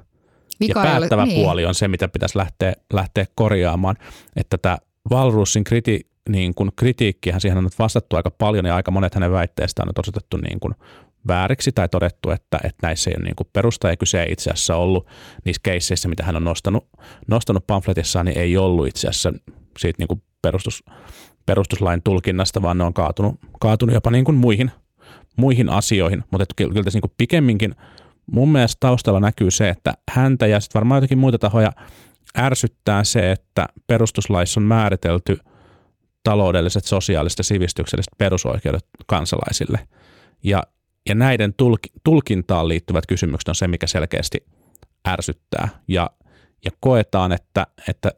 Vika 0.61 0.81
ja 0.81 0.85
päättävä 0.85 1.27
niin. 1.27 1.43
puoli 1.43 1.67
on 1.67 1.75
se, 1.75 1.89
mitä 1.89 2.09
pitäisi 2.09 2.39
lähteä, 2.39 2.73
lähteä 2.93 3.27
korjaamaan. 3.35 3.97
Että 4.37 4.59
tämä 4.59 4.79
Valrusin 5.11 5.65
kriti, 5.65 6.07
niin 6.29 6.55
kuin 6.55 6.71
kritiikkiä, 6.77 7.39
siihen 7.39 7.59
on 7.59 7.65
nyt 7.65 7.79
vastattu 7.79 8.17
aika 8.17 8.31
paljon 8.31 8.67
ja 8.67 8.75
aika 8.75 8.91
monet 8.91 9.15
hänen 9.15 9.33
väitteistä 9.33 9.83
on 9.83 9.89
nyt 9.89 9.99
osoitettu 9.99 10.37
niin 10.37 10.61
kuin 10.61 10.75
vääriksi 11.29 11.73
tai 11.73 11.89
todettu, 11.89 12.31
että, 12.31 12.61
että 12.65 12.87
näissä 12.87 13.11
ei 13.11 13.15
ole 13.19 13.25
niin 13.25 13.37
kuin 13.37 13.49
perusta 13.53 13.89
ja 13.89 13.97
kyse 13.97 14.23
ei 14.23 14.33
itse 14.33 14.51
asiassa 14.51 14.77
ollut 14.77 15.07
niissä 15.45 15.61
keisseissä, 15.63 16.09
mitä 16.09 16.25
hän 16.25 16.37
on 16.37 16.45
nostanut, 16.45 16.89
nostanut 17.29 17.67
pamfletissaan, 17.67 18.27
niin 18.27 18.39
ei 18.39 18.57
ollut 18.57 18.87
itse 18.87 19.09
asiassa 19.09 19.33
siitä 19.79 19.97
niin 19.99 20.09
kuin 20.09 20.23
perustus, 20.43 20.85
perustuslain 21.51 22.03
tulkinnasta, 22.03 22.63
vaan 22.63 22.79
ne 22.79 22.85
on 22.85 22.95
kaatunut, 22.95 23.35
kaatunut 23.61 23.95
jopa 23.95 24.11
niin 24.11 24.25
kuin 24.25 24.37
muihin, 24.37 24.71
muihin 25.37 25.69
asioihin, 25.69 26.25
mutta 26.31 26.45
kyllä 26.57 26.85
tässä 26.85 26.97
niin 26.97 27.01
kuin 27.01 27.15
pikemminkin 27.17 27.75
mun 28.27 28.53
mielestä 28.53 28.77
taustalla 28.81 29.21
näkyy 29.21 29.51
se, 29.51 29.69
että 29.69 29.95
häntä 30.11 30.47
ja 30.47 30.61
sitten 30.61 30.81
varmaan 30.81 30.99
jotakin 30.99 31.19
muita 31.19 31.39
tahoja 31.39 31.73
ärsyttää 32.39 33.05
se, 33.05 33.33
että 33.33 33.67
perustuslaissa 33.87 34.61
on 34.61 34.65
määritelty– 34.65 35.39
taloudelliset, 36.23 36.85
sosiaaliset 36.85 37.39
ja 37.39 37.45
sivistykselliset 37.45 38.13
perusoikeudet 38.19 38.87
kansalaisille. 39.07 39.89
Ja, 40.43 40.63
ja 41.09 41.15
näiden 41.15 41.55
tulk, 41.57 41.81
tulkintaan 42.05 42.69
liittyvät 42.69 43.07
kysymykset 43.07 43.49
on 43.49 43.55
se, 43.55 43.69
mikä 43.69 43.87
selkeästi 43.87 44.39
ärsyttää. 45.09 45.69
Ja, 45.89 46.11
ja 46.65 46.71
koetaan, 46.81 47.33
että, 47.33 47.67
että 47.89 48.13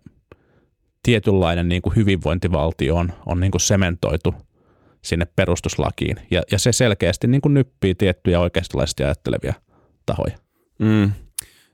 tietynlainen 1.03 1.69
niin 1.69 1.83
kuin 1.83 1.97
hyvinvointivaltio 1.97 2.97
on, 2.97 3.13
on 3.27 3.41
niin 3.41 3.51
kuin 3.51 3.61
sementoitu 3.61 4.35
sinne 5.03 5.27
perustuslakiin. 5.37 6.17
Ja, 6.31 6.43
ja 6.51 6.59
se 6.59 6.73
selkeästi 6.73 7.27
niin 7.27 7.41
kuin 7.41 7.55
nyppii 7.55 7.95
tiettyjä 7.95 8.41
oikeistolaisesti 8.41 9.05
ajattelevia 9.05 9.55
tahoja. 10.07 10.39
Mm. 10.79 11.13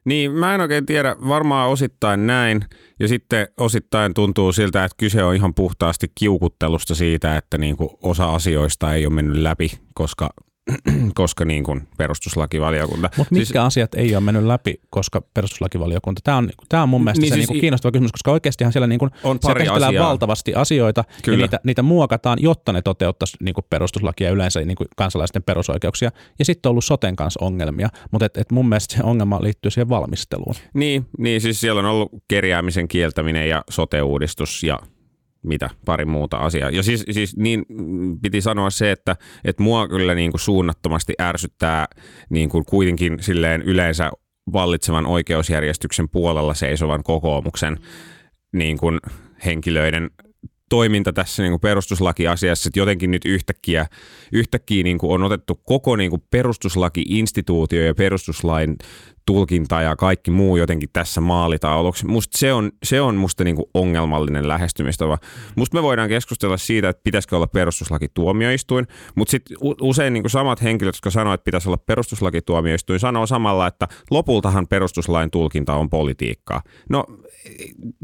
Niin, 0.04 0.32
mä 0.32 0.54
en 0.54 0.60
oikein 0.60 0.86
tiedä, 0.86 1.16
varmaan 1.28 1.70
osittain 1.70 2.26
näin. 2.26 2.64
Ja 3.00 3.08
sitten 3.08 3.48
osittain 3.56 4.14
tuntuu 4.14 4.52
siltä, 4.52 4.84
että 4.84 4.96
kyse 4.98 5.24
on 5.24 5.34
ihan 5.34 5.54
puhtaasti 5.54 6.12
kiukuttelusta 6.14 6.94
siitä, 6.94 7.36
että 7.36 7.58
niin 7.58 7.76
kuin 7.76 7.90
osa 8.02 8.34
asioista 8.34 8.94
ei 8.94 9.06
ole 9.06 9.14
mennyt 9.14 9.36
läpi, 9.36 9.70
koska 9.94 10.30
koska 11.14 11.44
niin 11.44 11.64
kuin 11.64 11.88
perustuslakivaliokunta. 11.96 13.10
Mutta 13.16 13.34
mitkä 13.34 13.46
siis, 13.46 13.56
asiat 13.56 13.94
ei 13.94 14.14
ole 14.14 14.24
mennyt 14.24 14.44
läpi, 14.44 14.80
koska 14.90 15.22
perustuslakivaliokunta? 15.34 16.20
Tämä 16.24 16.36
on, 16.36 16.50
tämä 16.68 16.82
on 16.82 16.88
mun 16.88 17.04
mielestä 17.04 17.20
niin 17.20 17.28
se 17.28 17.34
siis, 17.34 17.42
niin 17.42 17.54
kuin 17.54 17.60
kiinnostava 17.60 17.92
kysymys, 17.92 18.12
koska 18.12 18.30
oikeastihan 18.30 18.72
siellä 18.72 18.86
niin 18.86 18.98
kuin, 18.98 19.10
on 19.24 19.38
pari 19.38 19.68
asiaa. 19.68 20.06
valtavasti 20.06 20.54
asioita 20.54 21.04
Kyllä. 21.22 21.36
ja 21.36 21.42
niitä, 21.42 21.60
niitä 21.64 21.82
muokataan, 21.82 22.38
jotta 22.40 22.72
ne 22.72 22.82
toteuttaisi 22.82 23.36
niin 23.40 23.54
kuin 23.54 23.64
perustuslakia 23.70 24.28
ja 24.28 24.32
yleensä 24.32 24.60
niin 24.60 24.76
kuin 24.76 24.88
kansalaisten 24.96 25.42
perusoikeuksia. 25.42 26.10
Ja 26.38 26.44
sitten 26.44 26.68
on 26.68 26.70
ollut 26.70 26.84
soten 26.84 27.16
kanssa 27.16 27.44
ongelmia, 27.44 27.88
mutta 28.10 28.26
et, 28.26 28.36
et 28.36 28.52
mun 28.52 28.68
mielestä 28.68 28.96
se 28.96 29.02
ongelma 29.02 29.42
liittyy 29.42 29.70
siihen 29.70 29.88
valmisteluun. 29.88 30.54
Niin, 30.74 31.06
niin 31.18 31.40
siis 31.40 31.60
siellä 31.60 31.78
on 31.78 31.86
ollut 31.86 32.10
kerjäämisen 32.28 32.88
kieltäminen 32.88 33.48
ja 33.48 33.64
sote-uudistus 33.70 34.62
ja 34.62 34.78
mitä, 35.48 35.70
pari 35.84 36.04
muuta 36.04 36.36
asiaa. 36.36 36.70
Ja 36.70 36.82
siis, 36.82 37.04
siis 37.10 37.36
niin 37.36 37.64
piti 38.22 38.40
sanoa 38.40 38.70
se, 38.70 38.90
että, 38.90 39.16
että 39.44 39.62
mua 39.62 39.88
kyllä 39.88 40.14
niin 40.14 40.30
kuin 40.30 40.40
suunnattomasti 40.40 41.14
ärsyttää 41.20 41.86
niin 42.30 42.48
kuin 42.48 42.64
kuitenkin 42.64 43.16
silleen 43.20 43.62
yleensä 43.62 44.10
vallitsevan 44.52 45.06
oikeusjärjestyksen 45.06 46.08
puolella 46.08 46.54
seisovan 46.54 47.02
kokoomuksen 47.02 47.76
niin 48.52 48.78
kuin 48.78 48.98
henkilöiden 49.44 50.10
toiminta 50.68 51.12
tässä 51.12 51.42
niin 51.42 51.52
kuin 51.52 51.60
perustuslakiasiassa, 51.60 52.68
että 52.68 52.80
jotenkin 52.80 53.10
nyt 53.10 53.24
yhtäkkiä, 53.24 53.86
yhtäkkiä 54.32 54.82
niin 54.82 54.98
kuin 54.98 55.12
on 55.12 55.22
otettu 55.22 55.60
koko 55.64 55.96
niin 55.96 56.10
kuin 56.10 56.22
perustuslaki-instituutio 56.30 57.82
ja 57.82 57.94
perustuslain 57.94 58.76
tulkinta 59.28 59.82
ja 59.82 59.96
kaikki 59.96 60.30
muu 60.30 60.56
jotenkin 60.56 60.88
tässä 60.92 61.20
maalitauluksi. 61.20 62.06
Musta 62.06 62.38
se 62.38 62.52
on, 62.52 62.72
se 62.82 63.00
on 63.00 63.14
musta 63.14 63.44
niin 63.44 63.56
kuin 63.56 63.66
ongelmallinen 63.74 64.48
lähestymistapa. 64.48 65.18
Musta 65.56 65.76
me 65.76 65.82
voidaan 65.82 66.08
keskustella 66.08 66.56
siitä, 66.56 66.88
että 66.88 67.00
pitäisikö 67.04 67.36
olla 67.36 67.46
perustuslakituomioistuin, 67.46 68.86
mutta 69.14 69.30
sitten 69.30 69.56
usein 69.80 70.12
niin 70.12 70.22
kuin 70.22 70.30
samat 70.30 70.62
henkilöt, 70.62 70.94
jotka 70.96 71.10
sanoo, 71.10 71.34
että 71.34 71.44
pitäisi 71.44 71.68
olla 71.68 71.76
perustuslakituomioistuin, 71.76 73.00
sanoo 73.00 73.26
samalla, 73.26 73.66
että 73.66 73.88
lopultahan 74.10 74.66
perustuslain 74.68 75.30
tulkinta 75.30 75.74
on 75.74 75.90
politiikkaa. 75.90 76.62
No 76.90 77.04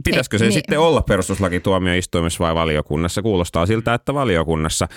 pitäisikö 0.04 0.38
se 0.38 0.44
niin. 0.44 0.52
sitten 0.52 0.80
olla 0.80 1.02
perustuslakituomioistuimessa 1.02 2.44
vai 2.44 2.54
valiokunnassa? 2.54 3.22
Kuulostaa 3.22 3.66
siltä, 3.66 3.94
että 3.94 4.14
valiokunnassa. 4.14 4.88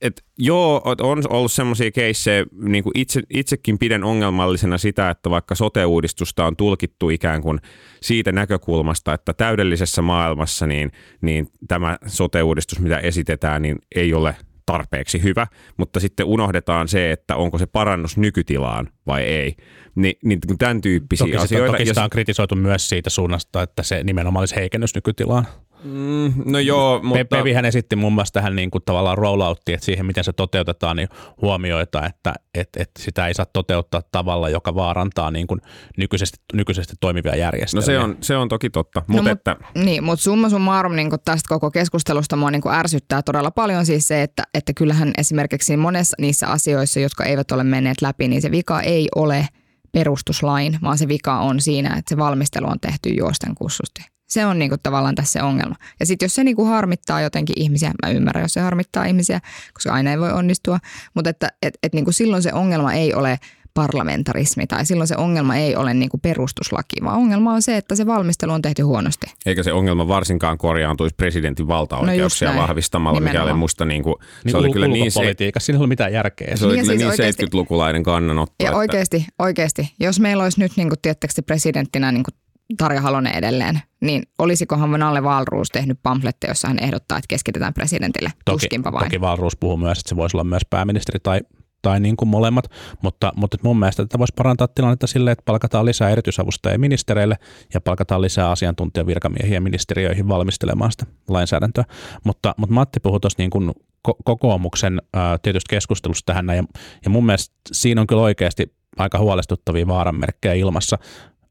Et 0.00 0.24
joo, 0.38 0.82
on 1.00 1.22
ollut 1.30 1.52
semmoisia 1.52 1.90
keissejä, 1.90 2.44
niin 2.62 2.84
kuin 2.84 2.92
itse, 2.98 3.22
itsekin 3.30 3.78
pidän 3.78 4.04
ongelmallisena 4.04 4.78
sitä, 4.78 5.10
että 5.10 5.30
vaikka 5.30 5.54
sote-uudistusta 5.54 6.46
on 6.46 6.56
tulkittu 6.56 7.10
ikään 7.10 7.42
kuin 7.42 7.58
siitä 8.02 8.32
näkökulmasta, 8.32 9.14
että 9.14 9.32
täydellisessä 9.32 10.02
maailmassa 10.02 10.66
niin, 10.66 10.90
niin 11.20 11.46
tämä 11.68 11.98
sote-uudistus, 12.06 12.80
mitä 12.80 12.98
esitetään, 12.98 13.62
niin 13.62 13.78
ei 13.94 14.14
ole 14.14 14.36
tarpeeksi 14.66 15.22
hyvä, 15.22 15.46
mutta 15.76 16.00
sitten 16.00 16.26
unohdetaan 16.26 16.88
se, 16.88 17.10
että 17.10 17.36
onko 17.36 17.58
se 17.58 17.66
parannus 17.66 18.16
nykytilaan 18.16 18.88
vai 19.06 19.22
ei. 19.22 19.56
Ni, 19.94 20.18
niin 20.24 20.40
tämän 20.58 20.80
tyyppisiä 20.80 21.26
toki 21.26 21.36
asioita. 21.36 21.72
Toki 21.72 21.86
sitä 21.86 22.04
on 22.04 22.10
kritisoitu 22.10 22.54
myös 22.54 22.88
siitä 22.88 23.10
suunnasta, 23.10 23.62
että 23.62 23.82
se 23.82 24.04
nimenomaan 24.04 24.42
olisi 24.42 24.56
heikennys 24.56 24.94
nykytilaan. 24.94 25.46
Mm, 25.84 26.32
no 26.44 26.58
joo, 26.58 27.00
mutta... 27.02 27.24
Pevihän 27.24 27.64
esitti 27.64 27.96
muun 27.96 28.12
muassa 28.12 28.32
tähän 28.32 28.56
niin 28.56 28.70
kuin 28.70 28.82
tavallaan 28.84 29.18
rollouttiin, 29.18 29.74
että 29.74 29.84
siihen 29.84 30.06
miten 30.06 30.24
se 30.24 30.32
toteutetaan, 30.32 30.96
niin 30.96 31.08
huomioita, 31.42 32.06
että, 32.06 32.34
että, 32.54 32.82
että 32.82 33.02
sitä 33.02 33.26
ei 33.26 33.34
saa 33.34 33.46
toteuttaa 33.52 34.02
tavalla, 34.12 34.48
joka 34.48 34.74
vaarantaa 34.74 35.30
niin 35.30 35.46
kuin 35.46 35.60
nykyisesti, 35.96 36.38
nykyisesti 36.52 36.96
toimivia 37.00 37.36
järjestelmiä. 37.36 37.82
No 37.82 37.86
se 37.86 37.98
on, 37.98 38.16
se 38.20 38.36
on 38.36 38.48
toki 38.48 38.70
totta. 38.70 39.02
Mut 39.06 39.24
no, 39.24 39.30
että... 39.30 39.56
niin, 39.74 40.04
mutta 40.04 40.22
summa 40.22 40.48
summarum 40.48 40.96
niin 40.96 41.10
kuin 41.10 41.20
tästä 41.24 41.48
koko 41.48 41.70
keskustelusta 41.70 42.36
mua 42.36 42.50
niin 42.50 42.62
kuin 42.62 42.74
ärsyttää 42.74 43.22
todella 43.22 43.50
paljon 43.50 43.86
siis 43.86 44.08
se, 44.08 44.22
että, 44.22 44.42
että 44.54 44.72
kyllähän 44.74 45.12
esimerkiksi 45.18 45.76
monessa 45.76 46.16
niissä 46.20 46.46
asioissa, 46.46 47.00
jotka 47.00 47.24
eivät 47.24 47.52
ole 47.52 47.64
menneet 47.64 48.02
läpi, 48.02 48.28
niin 48.28 48.42
se 48.42 48.50
vika 48.50 48.80
ei 48.80 49.08
ole 49.16 49.48
perustuslain, 49.92 50.78
vaan 50.82 50.98
se 50.98 51.08
vika 51.08 51.38
on 51.38 51.60
siinä, 51.60 51.96
että 51.96 52.08
se 52.08 52.16
valmistelu 52.16 52.66
on 52.66 52.80
tehty 52.80 53.08
juosten 53.08 53.54
kussusti. 53.54 54.19
Se 54.30 54.46
on 54.46 54.58
niinku 54.58 54.76
tavallaan 54.82 55.14
tässä 55.14 55.32
se 55.32 55.42
ongelma. 55.42 55.74
Ja 56.00 56.06
sitten 56.06 56.26
jos 56.26 56.34
se 56.34 56.44
niinku 56.44 56.64
harmittaa 56.64 57.20
jotenkin 57.20 57.54
ihmisiä, 57.58 57.92
mä 58.06 58.10
ymmärrän, 58.12 58.44
jos 58.44 58.52
se 58.52 58.60
harmittaa 58.60 59.04
ihmisiä, 59.04 59.40
koska 59.74 59.92
aina 59.92 60.10
ei 60.10 60.18
voi 60.20 60.32
onnistua, 60.32 60.78
mutta 61.14 61.30
että 61.30 61.48
et, 61.62 61.78
et 61.82 61.92
niinku 61.92 62.12
silloin 62.12 62.42
se 62.42 62.52
ongelma 62.52 62.92
ei 62.92 63.14
ole 63.14 63.38
parlamentarismi 63.74 64.66
tai 64.66 64.86
silloin 64.86 65.08
se 65.08 65.16
ongelma 65.16 65.56
ei 65.56 65.76
ole 65.76 65.94
niin 65.94 66.08
kuin 66.08 66.20
perustuslaki, 66.20 66.96
vaan 67.04 67.16
ongelma 67.16 67.52
on 67.52 67.62
se, 67.62 67.76
että 67.76 67.94
se 67.94 68.06
valmistelu 68.06 68.52
on 68.52 68.62
tehty 68.62 68.82
huonosti. 68.82 69.26
Eikä 69.46 69.62
se 69.62 69.72
ongelma 69.72 70.08
varsinkaan 70.08 70.58
korjaantuisi 70.58 71.14
presidentin 71.14 71.68
valtaoikeuksia 71.68 72.52
No 72.52 72.60
vahvistamalla, 72.60 73.20
mikä 73.20 73.30
oli 73.30 73.32
Nimenomaan. 73.38 73.58
musta 73.58 73.84
niin 73.84 74.02
kuin, 74.02 74.14
Niin 74.44 74.50
se 74.52 74.56
oli 74.56 74.68
ul- 74.68 74.72
kyllä 74.72 74.88
niin, 74.88 75.12
se, 75.12 75.18
ulkopolitiikassa, 75.18 75.66
siinä 75.66 75.76
ei 75.76 75.80
ole 75.80 75.88
mitään 75.88 76.12
järkeä. 76.12 76.56
se 76.56 76.66
oli 76.66 76.72
Niin 76.72 76.78
ja 76.78 76.82
kyllä 76.82 76.92
siis 76.92 76.98
niin 76.98 77.10
oikeasti- 77.10 77.42
70-lukulainen 77.46 78.02
kannanotto. 78.02 78.54
Ja 78.60 78.66
että- 78.68 78.76
oikeasti, 78.78 79.26
oikeasti, 79.38 79.92
jos 80.00 80.20
meillä 80.20 80.42
olisi 80.44 80.60
nyt 80.60 80.72
niin 80.76 80.88
kuin, 80.88 80.98
tiettäkö, 81.02 81.32
te, 81.36 81.42
presidenttinä 81.42 82.12
niin 82.12 82.24
kuin 82.24 82.34
Tarja 82.76 83.00
Halonen 83.00 83.34
edelleen, 83.34 83.80
niin 84.00 84.22
olisikohan 84.38 84.90
Nalle 84.90 85.22
Valruus 85.22 85.68
tehnyt 85.68 85.98
pamflette, 86.02 86.46
jossa 86.48 86.68
hän 86.68 86.78
ehdottaa, 86.78 87.18
että 87.18 87.28
keskitetään 87.28 87.74
presidentille? 87.74 88.30
Toki, 88.44 88.60
Tuskinpa 88.60 88.92
vain. 88.92 89.04
toki 89.04 89.20
Valruus 89.20 89.56
puhuu 89.56 89.76
myös, 89.76 89.98
että 89.98 90.08
se 90.08 90.16
voisi 90.16 90.36
olla 90.36 90.44
myös 90.44 90.62
pääministeri 90.70 91.20
tai, 91.22 91.40
tai 91.82 92.00
niin 92.00 92.16
kuin 92.16 92.28
molemmat, 92.28 92.64
mutta, 93.02 93.32
mutta 93.36 93.58
mun 93.62 93.78
mielestä 93.78 94.02
tätä 94.02 94.18
voisi 94.18 94.32
parantaa 94.36 94.68
tilannetta 94.68 95.06
silleen, 95.06 95.32
että 95.32 95.42
palkataan 95.44 95.84
lisää 95.84 96.10
erityisavustajia 96.10 96.78
ministereille 96.78 97.36
ja 97.74 97.80
palkataan 97.80 98.22
lisää 98.22 98.50
asiantuntijavirkamiehiä 98.50 99.60
ministeriöihin 99.60 100.28
valmistelemaan 100.28 100.92
sitä 100.92 101.06
lainsäädäntöä. 101.28 101.84
Mutta, 102.24 102.54
mutta 102.56 102.74
Matti 102.74 103.00
puhui 103.00 103.20
tuossa 103.20 103.42
niin 103.42 103.50
kuin 103.50 103.70
ko- 104.08 104.22
kokoomuksen 104.24 105.02
ää, 105.14 105.38
tietystä 105.38 105.70
keskustelusta 105.70 106.26
tähän 106.26 106.46
näin, 106.46 106.56
ja, 106.56 106.64
ja 107.04 107.10
mun 107.10 107.26
mielestä 107.26 107.54
siinä 107.72 108.00
on 108.00 108.06
kyllä 108.06 108.22
oikeasti 108.22 108.74
aika 108.96 109.18
huolestuttavia 109.18 109.86
vaaranmerkkejä 109.86 110.54
ilmassa. 110.54 110.98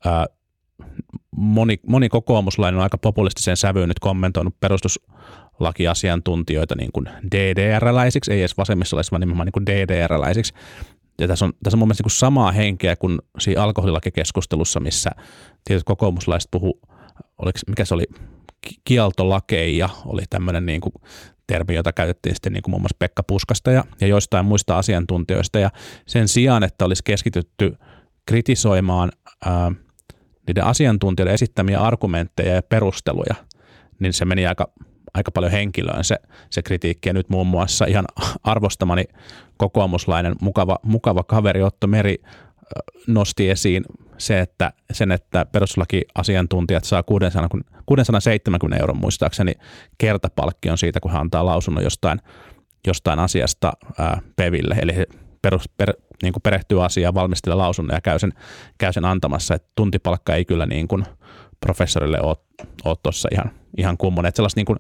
Ää, 0.06 0.26
moni, 1.36 1.80
moni 1.88 2.10
kokoomuslainen 2.10 2.78
on 2.78 2.84
aika 2.84 2.98
populistisen 2.98 3.58
sävyyn 3.58 3.88
nyt 3.88 4.00
kommentoinut 4.00 4.60
perustuslakiasiantuntijoita 4.60 6.76
niin 6.76 6.92
kuin 6.94 7.10
DDR-läisiksi, 7.36 8.34
ei 8.34 8.40
edes 8.40 8.58
vasemmistolaisiksi, 8.58 9.12
vaan 9.12 9.20
nimenomaan 9.20 9.50
niin 9.56 9.66
DDR-läisiksi. 9.66 10.54
Ja 11.22 11.28
tässä 11.28 11.46
on, 11.46 11.54
tässä 11.64 11.78
on 11.78 11.80
mun 11.80 11.88
mielestä 11.88 12.04
niin 12.04 12.12
samaa 12.12 12.52
henkeä 12.52 12.96
kuin 12.96 13.20
siinä 13.40 13.64
alkoholilakikeskustelussa, 13.64 14.80
missä 14.80 15.10
tietyt 15.66 15.84
kokoomuslaiset 15.84 16.52
puhu, 16.52 16.80
oliko, 17.38 17.60
mikä 17.68 17.86
se 17.86 17.94
oli, 17.94 18.06
ki- 18.62 18.82
kieltolakeja 18.84 19.90
oli 20.06 20.22
tämmöinen 20.30 20.66
niin 20.66 20.82
kuin 20.82 20.94
termi, 21.48 21.76
jota 21.76 21.94
käytettiin 21.94 22.36
sitten 22.36 22.54
niin 22.54 22.64
kuin 22.64 22.72
muun 22.72 22.82
muassa 22.82 22.96
Pekka 23.00 23.24
Puskasta 23.24 23.72
ja, 23.72 23.84
ja 24.02 24.08
joistain 24.08 24.46
muista 24.46 24.78
asiantuntijoista. 24.78 25.60
Ja 25.60 25.72
sen 26.08 26.28
sijaan, 26.28 26.64
että 26.64 26.86
olisi 26.86 27.04
keskitytty 27.04 27.78
kritisoimaan 28.26 29.12
ää, 29.46 29.72
niiden 30.50 30.64
asiantuntijoiden 30.64 31.34
esittämiä 31.34 31.82
argumentteja 31.82 32.56
ja 32.56 32.62
perusteluja, 32.62 33.36
niin 34.00 34.14
se 34.14 34.26
meni 34.26 34.48
aika, 34.48 34.72
aika 35.14 35.32
paljon 35.32 35.52
henkilöön 35.52 36.04
se, 36.04 36.16
se 36.50 36.62
kritiikki. 36.62 37.10
Ja 37.10 37.14
nyt 37.14 37.30
muun 37.30 37.48
muassa 37.48 37.86
ihan 37.86 38.06
arvostamani 38.44 39.04
kokoomuslainen 39.58 40.36
mukava, 40.42 40.80
mukava 40.84 41.24
kaveri 41.24 41.64
Otto 41.64 41.88
Meri 41.88 42.16
nosti 43.08 43.50
esiin 43.50 43.84
se, 44.18 44.40
että 44.40 44.74
sen, 44.92 45.12
että 45.12 45.46
perustuslakiasiantuntijat 45.46 46.84
saa 46.84 47.04
600, 47.04 47.50
670 47.86 48.78
euron 48.78 48.98
muistaakseni 48.98 49.54
kertapalkkion 49.98 50.78
siitä, 50.78 51.00
kun 51.00 51.12
hän 51.12 51.22
antaa 51.22 51.46
lausunnon 51.46 51.84
jostain, 51.84 52.22
jostain 52.88 53.20
asiasta 53.20 53.74
ää, 53.98 54.22
Peville. 54.36 54.76
Eli 54.82 54.94
perus, 55.42 55.70
per, 55.78 55.94
niin 56.24 56.34
kuin 56.34 56.44
perehtyy 56.44 56.86
asiaan, 56.86 57.14
valmistelee 57.14 57.56
lausunnon 57.56 57.96
ja 57.96 58.02
käy 58.02 58.20
sen, 58.20 58.34
käy 58.78 58.94
sen 58.94 59.06
antamassa. 59.06 59.56
Et 59.56 59.66
tuntipalkka 59.76 60.36
ei 60.36 60.46
kyllä 60.46 60.66
niin 60.66 60.88
kuin 60.88 61.06
professorille 61.60 62.22
ole, 62.22 62.98
tuossa 63.04 63.30
ihan, 63.32 63.52
ihan 63.78 63.98
kummonen. 63.98 64.32
Sellaista 64.36 64.60
niin 64.60 64.66
kuin, 64.66 64.80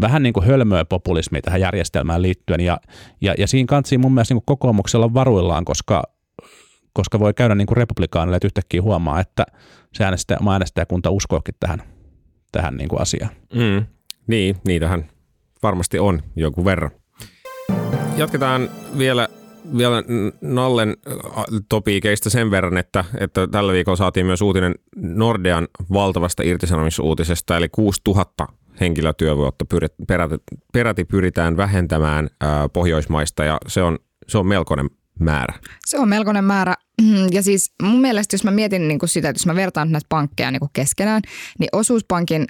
vähän 0.00 0.22
niin 0.22 0.32
kuin 0.32 0.46
hölmöä 0.46 0.84
populismia 0.84 1.42
tähän 1.42 1.60
järjestelmään 1.60 2.22
liittyen. 2.22 2.60
Ja, 2.60 2.80
ja, 3.20 3.34
ja 3.38 3.46
siinä 3.46 3.66
kansi 3.66 3.98
mun 3.98 4.14
mielestä 4.14 4.34
niin 4.34 4.42
kuin 4.46 4.56
kokoomuksella 4.56 5.14
varuillaan, 5.14 5.64
koska, 5.64 6.02
koska 6.92 7.20
voi 7.20 7.34
käydä 7.34 7.54
niin 7.54 7.66
kuin 7.66 7.76
republikaanille, 7.76 8.36
että 8.36 8.46
yhtäkkiä 8.46 8.82
huomaa, 8.82 9.20
että 9.20 9.46
se 9.94 10.04
äänestäjä, 10.04 10.38
äänestäjäkunta 10.52 11.10
uskoakin 11.10 11.54
tähän, 11.60 11.82
tähän 12.52 12.76
niin 12.76 12.88
kuin 12.88 13.02
asiaan. 13.02 13.30
Mm, 13.54 13.86
niin, 14.26 14.56
niitähän 14.66 15.04
varmasti 15.62 15.98
on 15.98 16.22
jonkun 16.36 16.64
verran. 16.64 16.90
Jatketaan 18.16 18.68
vielä, 18.98 19.28
vielä 19.76 20.02
Nallen 20.40 20.96
äh, 21.08 21.14
topiikeista 21.68 22.30
sen 22.30 22.50
verran, 22.50 22.78
että, 22.78 23.04
että 23.20 23.46
tällä 23.46 23.72
viikolla 23.72 23.96
saatiin 23.96 24.26
myös 24.26 24.42
uutinen 24.42 24.74
Nordean 24.96 25.68
valtavasta 25.92 26.42
irtisanomisuutisesta, 26.42 27.56
eli 27.56 27.68
6000 27.68 28.46
henkilötyövuotta 28.80 29.64
peräti, 30.08 30.36
peräti 30.72 31.04
pyritään 31.04 31.56
vähentämään 31.56 32.28
ää, 32.40 32.68
Pohjoismaista 32.68 33.44
ja 33.44 33.58
se 33.66 33.82
on, 33.82 33.98
se 34.28 34.38
on 34.38 34.46
melkoinen 34.46 34.90
määrä. 35.20 35.54
Se 35.86 35.98
on 35.98 36.08
melkoinen 36.08 36.44
määrä. 36.44 36.74
Ja 37.30 37.42
siis 37.42 37.72
mun 37.82 38.00
mielestä, 38.00 38.34
jos 38.34 38.44
mä 38.44 38.50
mietin 38.50 38.88
niin 38.88 38.98
kuin 38.98 39.08
sitä, 39.08 39.28
että 39.28 39.40
jos 39.40 39.46
mä 39.46 39.54
vertaan 39.54 39.92
näitä 39.92 40.06
pankkeja 40.08 40.50
niin 40.50 40.60
kuin 40.60 40.70
keskenään, 40.72 41.22
niin 41.58 41.68
osuuspankin 41.72 42.46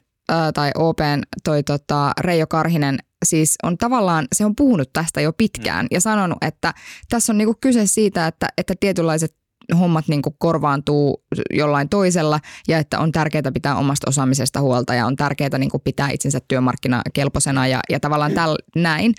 tai 0.55 0.71
OPn 0.75 1.23
toi 1.45 1.63
tota, 1.63 2.13
Reijo 2.21 2.47
Karhinen 2.47 2.99
siis 3.25 3.57
on 3.63 3.79
tavallaan, 3.79 4.27
se 4.33 4.45
on 4.45 4.57
puhunut 4.57 4.93
tästä 4.93 5.21
jo 5.21 5.33
pitkään 5.33 5.87
ja 5.91 6.01
sanonut, 6.01 6.39
että 6.41 6.75
tässä 7.09 7.33
on 7.33 7.39
niin 7.39 7.47
kuin 7.47 7.59
kyse 7.61 7.87
siitä, 7.87 8.27
että, 8.27 8.49
että 8.59 8.75
tietynlaiset 8.81 9.35
hommat 9.79 10.09
niin 10.09 10.23
kuin 10.23 10.35
korvaantuu 10.39 11.25
jollain 11.51 11.89
toisella 11.89 12.41
ja 12.69 12.79
että 12.79 12.99
on 12.99 13.13
tärkeää 13.13 13.53
pitää 13.55 13.77
omasta 13.77 14.09
osaamisesta 14.09 14.61
huolta 14.61 14.95
ja 14.95 15.07
on 15.07 15.17
tärkeää 15.17 15.59
niin 15.59 15.71
kuin 15.71 15.81
pitää 15.81 16.11
itsensä 16.11 16.39
työmarkkinakelpoisena 16.49 17.67
ja, 17.67 17.81
ja 17.91 18.01
tavallaan 18.01 18.33
täl, 18.33 18.57
näin 18.77 19.15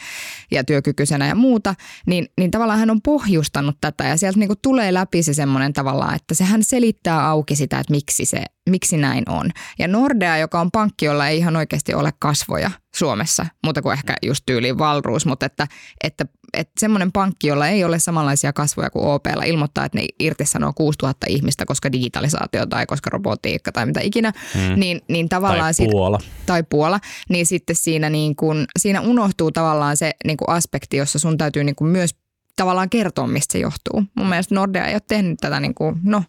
ja 0.52 0.64
työkykyisenä 0.64 1.28
ja 1.28 1.36
muuta, 1.36 1.76
niin, 2.08 2.28
niin 2.38 2.52
tavallaan 2.52 2.80
hän 2.80 2.90
on 2.90 3.02
pohjustanut 3.02 3.78
tätä 3.82 4.04
ja 4.04 4.18
sieltä 4.18 4.40
niin 4.40 4.50
kuin 4.50 4.60
tulee 4.62 4.94
läpi 4.94 5.24
se 5.24 5.34
semmoinen 5.34 5.74
tavallaan, 5.74 6.16
että 6.16 6.34
sehän 6.34 6.64
selittää 6.64 7.28
auki 7.28 7.56
sitä, 7.56 7.80
että 7.80 7.94
miksi, 7.94 8.26
se, 8.26 8.44
miksi 8.70 8.98
näin 8.98 9.30
on. 9.30 9.52
Ja 9.80 9.88
Nordea, 9.88 10.38
joka 10.38 10.62
on 10.62 10.72
pankki, 10.72 11.06
jolla 11.06 11.28
ei 11.28 11.38
ihan 11.38 11.56
oikeasti 11.56 11.94
ole 11.94 12.14
kasvoja 12.20 12.72
Suomessa, 12.96 13.46
muuta 13.64 13.82
kuin 13.82 13.94
ehkä 13.94 14.16
just 14.26 14.44
tyyliin 14.46 14.78
Valruus, 14.78 15.26
mutta 15.26 15.46
että, 15.46 15.68
että, 16.04 16.26
että 16.54 16.74
semmoinen 16.80 17.12
pankki, 17.12 17.48
jolla 17.48 17.68
ei 17.68 17.84
ole 17.84 18.00
samanlaisia 18.00 18.54
kasvoja 18.54 18.90
kuin 18.90 19.06
OPlla, 19.06 19.44
ilmoittaa, 19.44 19.86
että 19.86 19.98
ne 19.98 20.06
irtisanoo 20.20 20.74
6000 20.76 21.26
ihmistä, 21.30 21.66
koska 21.66 21.92
digitalisaatio 21.92 22.66
tai 22.66 22.86
koska 22.86 23.10
robotiikka 23.10 23.72
tai 23.72 23.86
mitä 23.86 24.02
ikinä, 24.02 24.32
mm. 24.56 24.80
niin, 24.80 25.02
niin 25.08 25.30
tavallaan 25.30 25.60
Tai 25.64 25.74
sit- 25.74 25.92
Puola. 25.92 26.20
tai 26.46 26.64
Puola, 26.70 27.00
niin 27.30 27.46
sitten 27.46 27.76
siinä, 27.76 28.10
niin 28.10 28.36
kun, 28.36 28.66
siinä 28.80 29.02
unohtuu 29.02 29.52
tavallaan 29.52 29.98
se 29.98 30.12
niin 30.26 30.38
kun 30.38 30.50
aspekti, 30.50 30.98
jossa 30.98 31.20
sun 31.20 31.38
täytyy 31.38 31.64
niin 31.64 31.76
kun 31.76 31.88
myös 31.88 32.16
tavallaan 32.56 32.90
kertoa, 32.90 33.28
mistä 33.28 33.52
se 33.52 33.60
johtuu. 33.60 34.04
Mun 34.16 34.30
mielestä 34.30 34.56
Nordea 34.56 34.86
ei 34.86 34.96
ole 34.96 35.02
tehnyt 35.08 35.38
tätä, 35.42 35.60
niin 35.60 35.74
kuin, 35.74 36.00
no 36.04 36.24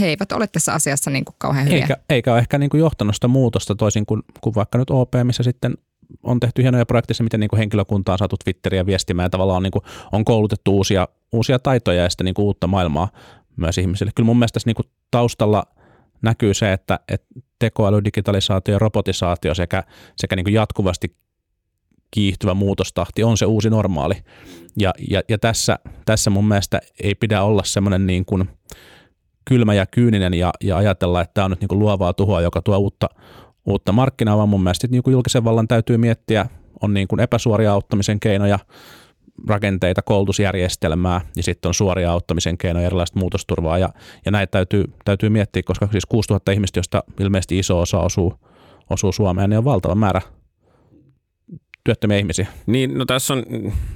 he 0.00 0.06
eivät 0.06 0.32
ole 0.32 0.46
tässä 0.46 0.72
asiassa 0.72 1.10
niin 1.10 1.24
kuin 1.24 1.34
kauhean 1.38 1.66
hyviä. 1.66 1.80
Eikä, 1.80 1.96
eikä 2.08 2.32
ole 2.32 2.38
ehkä 2.38 2.58
niin 2.58 2.70
kuin 2.70 2.78
johtanut 2.78 3.14
sitä 3.14 3.28
muutosta 3.28 3.74
toisin 3.74 4.06
kuin, 4.06 4.22
kuin 4.40 4.54
vaikka 4.54 4.78
nyt 4.78 4.90
OP, 4.90 5.12
missä 5.24 5.42
sitten 5.42 5.74
on 6.22 6.40
tehty 6.40 6.62
hienoja 6.62 6.86
projekteja, 6.86 7.24
miten 7.24 7.40
niin 7.40 7.58
henkilökunta 7.58 8.12
on 8.12 8.18
saatu 8.18 8.36
Twitteriä 8.44 8.86
viestimään 8.86 9.26
ja 9.26 9.30
tavallaan 9.30 9.62
niin 9.62 9.70
kuin 9.70 9.82
on 10.12 10.24
koulutettu 10.24 10.76
uusia, 10.76 11.08
uusia 11.32 11.58
taitoja 11.58 12.02
ja 12.02 12.10
sitten 12.10 12.24
niin 12.24 12.34
kuin 12.34 12.44
uutta 12.46 12.66
maailmaa 12.66 13.08
myös 13.56 13.78
ihmisille. 13.78 14.12
Kyllä 14.14 14.26
mun 14.26 14.38
mielestä 14.38 14.54
tässä 14.54 14.68
niin 14.68 14.74
kuin 14.74 14.86
taustalla 15.10 15.64
näkyy 16.22 16.54
se, 16.54 16.72
että, 16.72 17.00
että 17.08 17.26
tekoäly, 17.58 18.04
digitalisaatio 18.04 18.74
ja 18.74 18.78
robotisaatio 18.78 19.54
sekä, 19.54 19.82
sekä 20.16 20.36
niin 20.36 20.44
kuin 20.44 20.54
jatkuvasti 20.54 21.16
kiihtyvä 22.10 22.54
muutostahti 22.54 23.24
on 23.24 23.36
se 23.36 23.46
uusi 23.46 23.70
normaali. 23.70 24.14
Ja, 24.76 24.92
ja, 25.10 25.22
ja 25.28 25.38
tässä, 25.38 25.78
tässä 26.04 26.30
mun 26.30 26.48
mielestä 26.48 26.80
ei 27.02 27.14
pidä 27.14 27.42
olla 27.42 27.64
semmoinen 27.64 28.06
niin 28.06 28.24
kuin 28.24 28.48
kylmä 29.44 29.74
ja 29.74 29.86
kyyninen 29.86 30.34
ja, 30.34 30.52
ja 30.60 30.76
ajatella, 30.76 31.20
että 31.20 31.34
tämä 31.34 31.44
on 31.44 31.50
nyt 31.50 31.60
niin 31.60 31.68
kuin 31.68 31.78
luovaa 31.78 32.12
tuhoa, 32.12 32.40
joka 32.40 32.62
tuo 32.62 32.78
uutta, 32.78 33.08
uutta 33.66 33.92
markkinaa, 33.92 34.36
vaan 34.36 34.48
mun 34.48 34.62
mielestä 34.62 34.88
niin 34.90 35.02
julkisen 35.06 35.44
vallan 35.44 35.68
täytyy 35.68 35.96
miettiä, 35.96 36.46
on 36.82 36.94
niin 36.94 37.08
kuin 37.08 37.20
epäsuoria 37.20 37.72
auttamisen 37.72 38.20
keinoja, 38.20 38.58
rakenteita, 39.48 40.02
koulutusjärjestelmää 40.02 41.20
ja 41.36 41.42
sitten 41.42 41.68
on 41.68 41.74
suoria 41.74 42.12
auttamisen 42.12 42.58
keinoja, 42.58 42.86
erilaista 42.86 43.18
muutosturvaa 43.18 43.78
ja, 43.78 43.88
ja 44.24 44.30
näitä 44.30 44.50
täytyy, 44.50 44.84
täytyy 45.04 45.28
miettiä, 45.28 45.62
koska 45.62 45.88
siis 45.90 46.06
6000 46.06 46.52
ihmistä, 46.52 46.78
josta 46.78 47.04
ilmeisesti 47.20 47.58
iso 47.58 47.80
osa 47.80 47.98
osuu, 47.98 48.34
osuu 48.90 49.12
Suomeen, 49.12 49.50
niin 49.50 49.58
on 49.58 49.64
valtava 49.64 49.94
määrä 49.94 50.20
työttömiä 51.84 52.18
ihmisiä. 52.18 52.46
Niin, 52.66 52.98
no 52.98 53.04
tässä 53.04 53.34
on, 53.34 53.42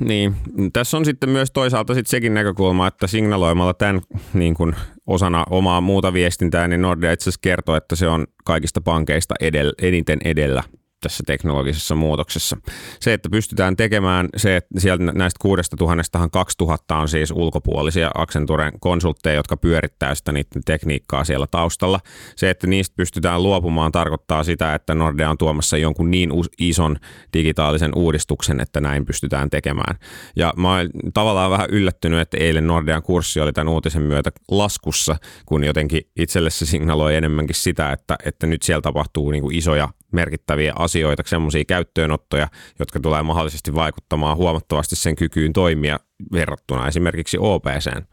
niin, 0.01 0.37
tässä 0.73 0.97
on 0.97 1.05
sitten 1.05 1.31
myös 1.31 1.51
toisaalta 1.51 1.95
sitten 1.95 2.11
sekin 2.11 2.35
näkökulma, 2.35 2.87
että 2.87 3.07
signaloimalla 3.07 3.75
tämän 3.75 4.01
niin 4.35 4.55
kuin 4.55 4.77
osana 5.07 5.45
omaa 5.51 5.81
muuta 5.81 6.13
viestintää, 6.13 6.69
niin 6.69 6.83
Nordea 6.83 7.13
itse 7.13 7.23
asiassa 7.23 7.41
kertoo, 7.43 7.77
että 7.77 7.97
se 7.97 8.09
on 8.09 8.27
kaikista 8.45 8.81
pankeista 8.81 9.35
edellä, 9.41 9.73
eniten 9.83 10.19
edellä 10.25 10.63
tässä 11.07 11.23
teknologisessa 11.27 11.95
muutoksessa. 11.95 12.57
Se, 13.01 13.13
että 13.13 13.29
pystytään 13.31 13.77
tekemään 13.77 14.29
se, 14.37 14.57
että 14.57 14.81
sieltä 14.81 15.05
näistä 15.05 15.39
kuudesta 15.43 15.77
tuhannestahan 15.77 16.31
kaksi 16.31 16.59
tuhatta 16.59 16.97
on 16.97 17.09
siis 17.09 17.31
ulkopuolisia 17.31 18.11
Accenturen 18.15 18.73
konsultteja, 18.81 19.35
jotka 19.37 19.57
pyörittää 19.57 20.15
sitä 20.15 20.33
niiden 20.33 20.63
tekniikkaa 20.65 21.25
siellä 21.25 21.47
taustalla. 21.47 22.01
Se, 22.37 22.51
että 22.51 22.67
niistä 22.67 22.97
pystytään 22.97 23.43
luopumaan, 23.43 23.93
tarkoittaa 23.93 24.45
sitä, 24.45 24.75
että 24.75 24.95
Nordea 24.95 25.31
on 25.31 25.39
tuomassa 25.39 25.77
jonkun 25.77 26.11
niin 26.11 26.31
ison 26.59 26.97
digitaalisen 27.33 27.93
uudistuksen, 27.95 28.61
että 28.61 28.81
näin 28.81 29.07
pystytään 29.07 29.51
tekemään. 29.51 29.97
Ja 30.37 30.53
mä 30.57 30.75
olen 30.75 30.91
tavallaan 31.15 31.51
vähän 31.51 31.71
yllättynyt, 31.71 32.21
että 32.21 32.37
eilen 32.37 32.67
Nordean 32.67 33.03
kurssi 33.03 33.41
oli 33.41 33.53
tämän 33.53 33.73
uutisen 33.73 34.03
myötä 34.03 34.31
laskussa, 34.51 35.17
kun 35.47 35.65
jotenkin 35.65 36.03
itselle 36.17 36.51
se 36.51 36.67
signaloi 36.67 37.17
enemmänkin 37.17 37.57
sitä, 37.57 37.93
että, 37.93 38.17
että 38.25 38.47
nyt 38.47 38.63
siellä 38.63 38.83
tapahtuu 38.83 39.31
niin 39.31 39.43
kuin 39.43 39.57
isoja 39.57 39.89
merkittäviä 40.13 40.73
asioita, 40.79 41.23
semmoisia 41.27 41.65
käyttöönottoja, 41.65 42.49
jotka 42.79 43.01
tulee 43.01 43.23
mahdollisesti 43.23 43.75
vaikuttamaan 43.75 44.37
huomattavasti 44.37 44.97
sen 44.97 45.17
kykyyn 45.17 45.53
toimia 45.53 45.99
verrattuna 46.33 46.89
esimerkiksi 46.89 47.39
OPCen. 47.41 48.07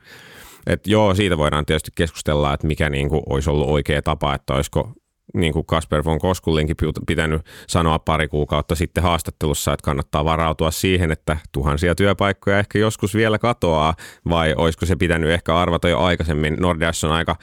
Et 0.68 0.88
joo, 0.88 1.16
siitä 1.16 1.38
voidaan 1.38 1.66
tietysti 1.66 1.92
keskustella, 1.96 2.54
että 2.54 2.68
mikä 2.68 2.90
niin 2.90 3.10
kuin 3.10 3.22
olisi 3.30 3.50
ollut 3.50 3.70
oikea 3.70 4.02
tapa, 4.02 4.36
että 4.36 4.54
olisiko 4.54 4.94
niin 5.34 5.54
kuin 5.54 5.66
Kasper 5.66 6.06
von 6.06 6.20
Koskullinkin 6.20 6.76
pitänyt 7.08 7.42
sanoa 7.68 8.00
pari 8.00 8.28
kuukautta 8.28 8.76
sitten 8.76 9.04
haastattelussa, 9.04 9.74
että 9.74 9.86
kannattaa 9.86 10.26
varautua 10.26 10.72
siihen, 10.72 11.12
että 11.12 11.38
tuhansia 11.52 11.96
työpaikkoja 11.96 12.60
ehkä 12.60 12.80
joskus 12.80 13.16
vielä 13.16 13.40
katoaa, 13.40 13.96
vai 14.30 14.54
olisiko 14.58 14.86
se 14.86 14.96
pitänyt 14.96 15.30
ehkä 15.30 15.56
arvata 15.58 15.90
jo 15.90 16.00
aikaisemmin. 16.00 16.58
Nordeassa 16.60 17.08
on 17.08 17.14
aika 17.14 17.36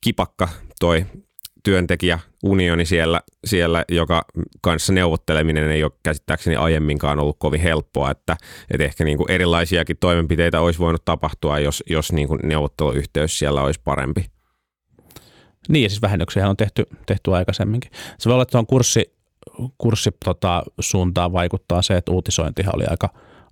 kipakka 0.00 0.48
toi 0.80 1.06
työntekijä 1.64 2.18
unioni 2.42 2.84
siellä, 2.84 3.20
siellä, 3.44 3.84
joka 3.88 4.24
kanssa 4.60 4.92
neuvotteleminen 4.92 5.70
ei 5.70 5.84
ole 5.84 5.92
käsittääkseni 6.02 6.56
aiemminkaan 6.56 7.18
ollut 7.18 7.36
kovin 7.38 7.60
helppoa, 7.60 8.10
että, 8.10 8.36
että 8.70 8.84
ehkä 8.84 9.04
niin 9.04 9.18
kuin 9.18 9.30
erilaisiakin 9.30 9.96
toimenpiteitä 10.00 10.60
olisi 10.60 10.78
voinut 10.78 11.04
tapahtua, 11.04 11.58
jos, 11.58 11.82
jos 11.90 12.12
niin 12.12 12.28
kuin 12.28 12.40
neuvotteluyhteys 12.42 13.38
siellä 13.38 13.62
olisi 13.62 13.80
parempi. 13.84 14.26
Niin, 15.68 15.82
ja 15.82 15.88
siis 15.88 16.02
vähennyksiä 16.02 16.48
on 16.48 16.56
tehty, 16.56 16.86
tehty 17.06 17.34
aikaisemminkin. 17.34 17.90
Se 18.18 18.28
voi 18.28 18.34
olla, 18.34 18.42
että 18.42 18.52
tuon 18.52 18.66
kurssi, 18.66 19.14
kurssi 19.78 20.10
tota, 20.24 20.62
suuntaan 20.80 21.32
vaikuttaa 21.32 21.82
se, 21.82 21.96
että 21.96 22.12
uutisointihan 22.12 22.76
oli 22.76 22.84
aika, 22.90 23.08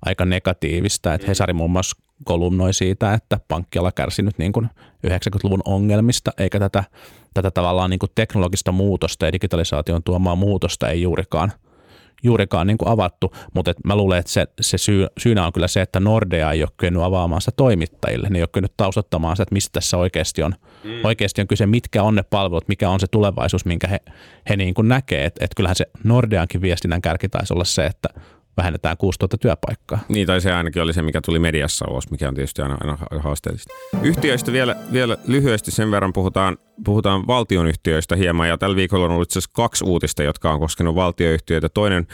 aika 0.07 0.25
negatiivista. 0.25 1.15
Että 1.15 1.27
Hesari 1.27 1.53
muun 1.53 1.71
muassa 1.71 1.97
kolumnoi 2.25 2.75
siitä, 2.75 3.15
että 3.15 3.41
pankkiala 3.49 3.93
kärsinyt 3.93 4.39
niin 4.39 4.53
kuin 4.53 4.69
90-luvun 5.07 5.63
ongelmista, 5.65 6.31
eikä 6.39 6.59
tätä, 6.59 6.85
tätä 7.35 7.51
tavallaan 7.51 7.91
niin 7.91 7.99
kuin 7.99 8.11
teknologista 8.15 8.73
muutosta 8.73 9.27
ja 9.27 9.33
digitalisaation 9.33 10.03
tuomaa 10.03 10.37
muutosta 10.37 10.89
ei 10.89 11.03
juurikaan, 11.03 11.53
juurikaan 12.23 12.67
niin 12.67 12.79
kuin 12.79 12.89
avattu, 12.89 13.33
mutta 13.55 13.71
et 13.71 13.85
mä 13.85 13.97
luulen, 13.97 14.19
että 14.19 14.33
se, 14.33 14.47
se 14.61 14.79
syy, 14.79 15.07
syynä 15.19 15.47
on 15.47 15.53
kyllä 15.53 15.69
se, 15.69 15.81
että 15.81 16.01
Nordea 16.01 16.53
ei 16.53 16.63
ole 16.63 16.71
kyennyt 16.77 17.03
avaamaan 17.03 17.41
sitä 17.41 17.53
toimittajille, 17.57 18.29
ne 18.29 18.39
ei 18.39 18.43
ole 18.43 18.49
kyennyt 18.53 18.77
taustattamaan 18.77 19.37
sitä, 19.37 19.43
että 19.43 19.53
mistä 19.53 19.73
tässä 19.73 19.97
oikeasti 19.97 20.43
on, 20.43 20.55
mm. 20.85 20.91
oikeasti 21.05 21.41
on 21.41 21.47
kyse, 21.47 21.67
mitkä 21.67 22.03
on 22.03 22.15
ne 22.15 22.23
palvelut, 22.23 22.69
mikä 22.69 22.91
on 22.91 23.01
se 23.01 23.07
tulevaisuus, 23.07 23.65
minkä 23.65 23.89
he, 23.89 24.01
he 24.49 24.57
niin 24.57 24.75
kuin 24.75 24.89
näkee, 24.89 25.25
että 25.25 25.45
et 25.45 25.55
kyllähän 25.57 25.77
se 25.77 25.87
Nordeankin 26.05 26.61
viestinnän 26.61 27.03
kärki 27.03 27.29
taisi 27.29 27.55
olla 27.55 27.65
se, 27.65 27.87
että 27.87 28.09
vähennetään 28.57 28.97
6000 28.97 29.39
työpaikkaa. 29.39 29.99
Niin, 30.09 30.27
tai 30.27 30.41
se 30.41 30.53
ainakin 30.53 30.83
oli 30.83 30.93
se, 30.93 31.03
mikä 31.03 31.21
tuli 31.21 31.39
mediassa 31.39 31.91
ulos, 31.91 32.11
mikä 32.11 32.29
on 32.29 32.35
tietysti 32.35 32.63
aina, 32.63 32.79
aina 32.81 32.99
haasteellista. 33.21 33.75
Yhtiöistä 34.03 34.53
vielä, 34.53 34.77
vielä 34.93 35.17
lyhyesti 35.27 35.71
sen 35.71 35.91
verran 35.91 36.13
puhutaan, 36.13 36.57
puhutaan 36.85 37.27
valtionyhtiöistä 37.27 38.17
hieman, 38.17 38.49
ja 38.49 38.59
tällä 38.59 38.77
viikolla 38.77 39.05
on 39.05 39.11
ollut 39.11 39.29
itse 39.29 39.39
asiassa 39.39 39.51
kaksi 39.55 39.85
uutista, 39.85 40.23
jotka 40.23 40.53
on 40.53 40.61
koskenut 40.61 40.95
valtioyhtiöitä. 40.95 41.69
Toinen 41.69 42.07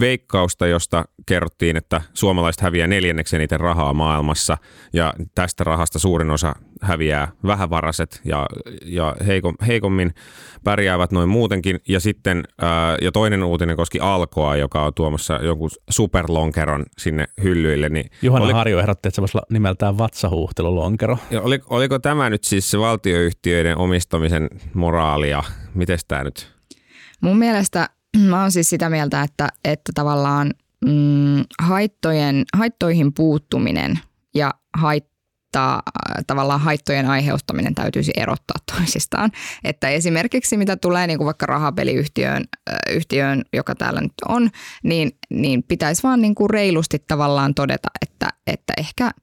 veikkausta, 0.00 0.66
josta 0.66 1.04
kerrottiin, 1.26 1.76
että 1.76 2.00
suomalaiset 2.14 2.62
häviää 2.62 2.86
neljänneksi 2.86 3.36
eniten 3.36 3.60
rahaa 3.60 3.94
maailmassa, 3.94 4.58
ja 4.92 5.14
tästä 5.34 5.64
rahasta 5.64 5.98
suurin 5.98 6.30
osa 6.30 6.54
häviää 6.82 7.32
vähävaraset 7.46 8.20
ja, 8.24 8.46
ja 8.84 9.16
heikom, 9.26 9.54
heikommin 9.66 10.14
pärjäävät 10.64 11.12
noin 11.12 11.28
muutenkin. 11.28 11.80
Ja 11.88 12.00
sitten 12.00 12.44
ää, 12.60 12.96
ja 13.02 13.12
toinen 13.12 13.42
uutinen 13.42 13.76
koski 13.76 14.00
Alkoa, 14.00 14.56
joka 14.56 14.84
on 14.84 14.94
tuomassa 14.94 15.34
jonkun 15.34 15.70
superlonkeron 15.90 16.86
sinne 16.98 17.26
hyllyille. 17.42 17.88
Niin 17.88 18.10
Juhana 18.22 18.44
oli, 18.44 18.52
Harju 18.52 18.78
ehdotti, 18.78 19.08
että 19.08 19.14
se 19.14 19.20
voisi 19.20 19.38
nimeltään 19.50 19.98
vatsahuuhtelulonkero. 19.98 21.18
Ja 21.30 21.42
oli, 21.42 21.60
oliko 21.70 21.98
tämä 21.98 22.30
nyt 22.30 22.44
siis 22.44 22.70
se 22.70 22.78
valtioyhtiöiden 22.78 23.78
omistamisen 24.16 24.48
moraalia? 24.74 25.42
Miten 25.74 25.98
tämä 26.08 26.24
nyt? 26.24 26.52
Mun 27.20 27.38
mielestä 27.38 27.88
mä 28.30 28.40
oon 28.40 28.52
siis 28.52 28.70
sitä 28.70 28.90
mieltä, 28.90 29.22
että, 29.22 29.48
että 29.64 29.92
tavallaan 29.94 30.50
mm, 30.84 31.44
haittojen, 31.62 32.44
haittoihin 32.56 33.14
puuttuminen 33.14 33.98
ja 34.34 34.54
hait, 34.78 35.10
haittaa, 35.56 35.82
tavallaan 36.26 36.60
haittojen 36.60 37.06
aiheuttaminen 37.06 37.74
täytyisi 37.74 38.12
erottaa 38.16 38.56
toisistaan. 38.76 39.30
Että 39.64 39.88
esimerkiksi 39.88 40.56
mitä 40.56 40.76
tulee 40.76 41.06
niin 41.06 41.18
kuin 41.18 41.26
vaikka 41.26 41.46
rahapeliyhtiöön, 41.46 42.44
äh, 42.70 42.96
yhtiöön, 42.96 43.42
joka 43.52 43.74
täällä 43.74 44.00
nyt 44.00 44.12
on, 44.28 44.50
niin, 44.82 45.10
niin 45.30 45.62
pitäisi 45.62 46.02
vaan 46.02 46.20
niin 46.20 46.34
kuin 46.34 46.50
reilusti 46.50 47.04
tavallaan 47.08 47.54
todeta, 47.54 47.88
että, 48.02 48.28
että 48.46 48.72
ehkä– 48.78 49.10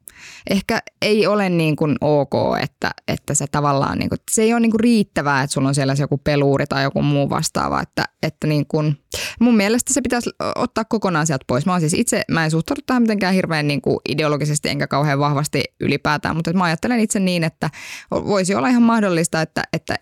ehkä 0.49 0.79
ei 1.01 1.27
ole 1.27 1.49
niin 1.49 1.75
kuin 1.75 1.95
ok, 2.01 2.33
että, 2.61 2.91
että 3.07 3.33
se 3.33 3.45
tavallaan, 3.51 3.97
niin 3.97 4.09
kuin, 4.09 4.19
se 4.31 4.41
ei 4.41 4.53
ole 4.53 4.59
niin 4.59 4.71
kuin 4.71 4.79
riittävää, 4.79 5.43
että 5.43 5.53
sulla 5.53 5.67
on 5.67 5.75
siellä 5.75 5.93
joku 5.99 6.17
peluuri 6.17 6.65
tai 6.65 6.83
joku 6.83 7.01
muu 7.01 7.29
vastaava, 7.29 7.81
että, 7.81 8.03
että 8.23 8.47
niin 8.47 8.67
kuin, 8.67 8.97
mun 9.39 9.57
mielestä 9.57 9.93
se 9.93 10.01
pitäisi 10.01 10.29
ottaa 10.55 10.85
kokonaan 10.85 11.27
sieltä 11.27 11.45
pois. 11.47 11.65
Mä 11.65 11.79
siis 11.79 11.93
itse, 11.93 12.21
mä 12.31 12.45
en 12.45 12.51
suhtaudu 12.51 12.81
tähän 12.85 13.01
mitenkään 13.01 13.33
hirveän 13.33 13.67
niin 13.67 13.81
kuin 13.81 13.97
ideologisesti 14.09 14.69
enkä 14.69 14.87
kauhean 14.87 15.19
vahvasti 15.19 15.63
ylipäätään, 15.79 16.35
mutta 16.35 16.53
mä 16.53 16.63
ajattelen 16.63 16.99
itse 16.99 17.19
niin, 17.19 17.43
että 17.43 17.69
voisi 18.11 18.55
olla 18.55 18.67
ihan 18.67 18.83
mahdollista, 18.83 19.41
että, 19.41 19.63
että 19.73 19.95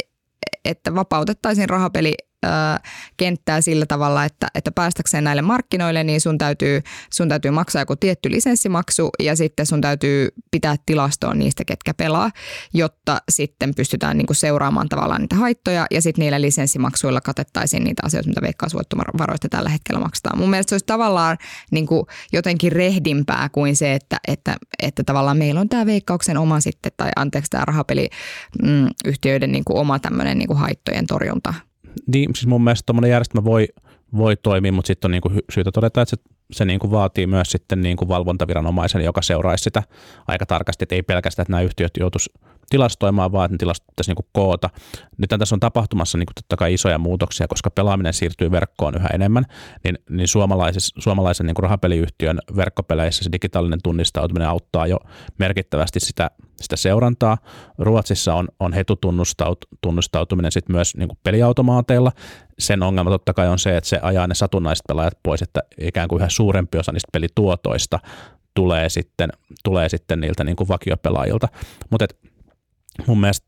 että 0.65 0.95
vapautettaisiin 0.95 1.69
rahapeli 1.69 2.15
kenttää 3.17 3.61
sillä 3.61 3.85
tavalla, 3.85 4.25
että, 4.25 4.47
että 4.55 4.71
päästäkseen 4.71 5.23
näille 5.23 5.41
markkinoille, 5.41 6.03
niin 6.03 6.21
sun 6.21 6.37
täytyy, 6.37 6.81
sun 7.13 7.29
täytyy 7.29 7.51
maksaa 7.51 7.81
joku 7.81 7.95
tietty 7.95 8.31
lisenssimaksu 8.31 9.09
ja 9.19 9.35
sitten 9.35 9.65
sun 9.65 9.81
täytyy 9.81 10.29
pitää 10.51 10.75
tilastoa 10.85 11.33
niistä, 11.33 11.65
ketkä 11.65 11.93
pelaa, 11.93 12.31
jotta 12.73 13.21
sitten 13.29 13.75
pystytään 13.75 14.17
niin 14.17 14.27
kuin 14.27 14.37
seuraamaan 14.37 14.89
tavallaan 14.89 15.21
niitä 15.21 15.35
haittoja 15.35 15.85
ja 15.91 16.01
sitten 16.01 16.23
niillä 16.23 16.41
lisenssimaksuilla 16.41 17.21
katettaisiin 17.21 17.83
niitä 17.83 18.01
asioita, 18.05 18.29
mitä 18.29 18.41
veikkausvoittovaroista 18.41 19.49
tällä 19.49 19.69
hetkellä 19.69 19.99
maksetaan. 19.99 20.39
Mun 20.39 20.49
mielestä 20.49 20.69
se 20.69 20.75
olisi 20.75 20.85
tavallaan 20.85 21.37
niin 21.71 21.87
kuin 21.87 22.05
jotenkin 22.33 22.71
rehdimpää 22.71 23.49
kuin 23.51 23.75
se, 23.75 23.93
että, 23.93 24.17
että, 24.27 24.55
että 24.83 25.03
tavallaan 25.03 25.37
meillä 25.37 25.61
on 25.61 25.69
tämä 25.69 25.85
veikkauksen 25.85 26.37
oma 26.37 26.59
sitten, 26.59 26.91
tai 26.97 27.11
anteeksi 27.15 27.51
tämä 27.51 27.65
rahapeliyhtiöiden 27.65 29.51
niin 29.51 29.63
kuin 29.65 29.77
oma 29.77 29.99
tämmöinen 29.99 30.37
niin 30.37 30.47
kuin 30.47 30.59
haittojen 30.59 31.07
torjunta 31.07 31.53
niin, 32.07 32.35
siis 32.35 32.47
mun 32.47 32.63
mielestä 32.63 32.85
tuommoinen 32.85 33.11
järjestelmä 33.11 33.45
voi, 33.45 33.67
voi 34.17 34.35
toimia, 34.35 34.71
mutta 34.71 34.87
sitten 34.87 35.07
on 35.07 35.11
niinku 35.11 35.31
syytä 35.51 35.71
todeta, 35.71 36.01
että 36.01 36.09
se, 36.09 36.23
se 36.51 36.65
niinku 36.65 36.91
vaatii 36.91 37.27
myös 37.27 37.51
sitten 37.51 37.81
niinku 37.81 38.07
valvontaviranomaisen, 38.07 39.03
joka 39.03 39.21
seuraisi 39.21 39.63
sitä 39.63 39.83
aika 40.27 40.45
tarkasti, 40.45 40.83
että 40.83 40.95
ei 40.95 41.03
pelkästään, 41.03 41.43
että 41.43 41.51
nämä 41.51 41.61
yhtiöt 41.61 41.91
joutuisi 41.99 42.33
tilastoimaan, 42.69 43.31
vaan 43.31 43.45
että 43.45 43.53
ne 43.53 43.57
tilastot 43.57 43.87
pitäisi 43.87 44.13
niin 44.13 44.29
koota. 44.31 44.69
Nyt 45.17 45.29
tässä 45.39 45.55
on 45.55 45.59
tapahtumassa 45.59 46.17
niin 46.17 46.27
totta 46.35 46.57
kai 46.57 46.73
isoja 46.73 46.97
muutoksia, 46.97 47.47
koska 47.47 47.69
pelaaminen 47.69 48.13
siirtyy 48.13 48.51
verkkoon 48.51 48.95
yhä 48.95 49.09
enemmän, 49.13 49.45
niin, 49.83 49.97
niin 50.09 50.27
suomalaisen 50.97 51.45
niin 51.45 51.55
rahapeliyhtiön 51.59 52.39
verkkopeleissä 52.55 53.23
se 53.23 53.31
digitaalinen 53.31 53.79
tunnistautuminen 53.83 54.47
auttaa 54.47 54.87
jo 54.87 54.99
merkittävästi 55.37 55.99
sitä, 55.99 56.31
sitä 56.61 56.75
seurantaa. 56.75 57.37
Ruotsissa 57.77 58.33
on, 58.33 58.47
on 58.59 58.73
hetutunnustautuminen 58.73 60.51
sitten 60.51 60.75
myös 60.75 60.97
niin 60.97 61.09
peliautomaateilla. 61.23 62.11
Sen 62.59 62.83
ongelma 62.83 63.09
totta 63.09 63.33
kai 63.33 63.47
on 63.47 63.59
se, 63.59 63.77
että 63.77 63.89
se 63.89 63.99
ajaa 64.01 64.27
ne 64.27 64.35
satunnaiset 64.35 64.83
pelaajat 64.87 65.17
pois, 65.23 65.41
että 65.41 65.63
ikään 65.81 66.07
kuin 66.07 66.19
yhä 66.19 66.29
suurempi 66.29 66.77
osa 66.77 66.91
niistä 66.91 67.09
pelituotoista 67.11 67.99
tulee 68.53 68.89
sitten, 68.89 69.29
tulee 69.63 69.89
sitten 69.89 70.21
niiltä 70.21 70.43
niin 70.43 70.55
kuin 70.55 70.67
vakiopelaajilta. 70.67 71.47
Mutta 71.89 72.05
mun 73.07 73.19
mielestä, 73.19 73.47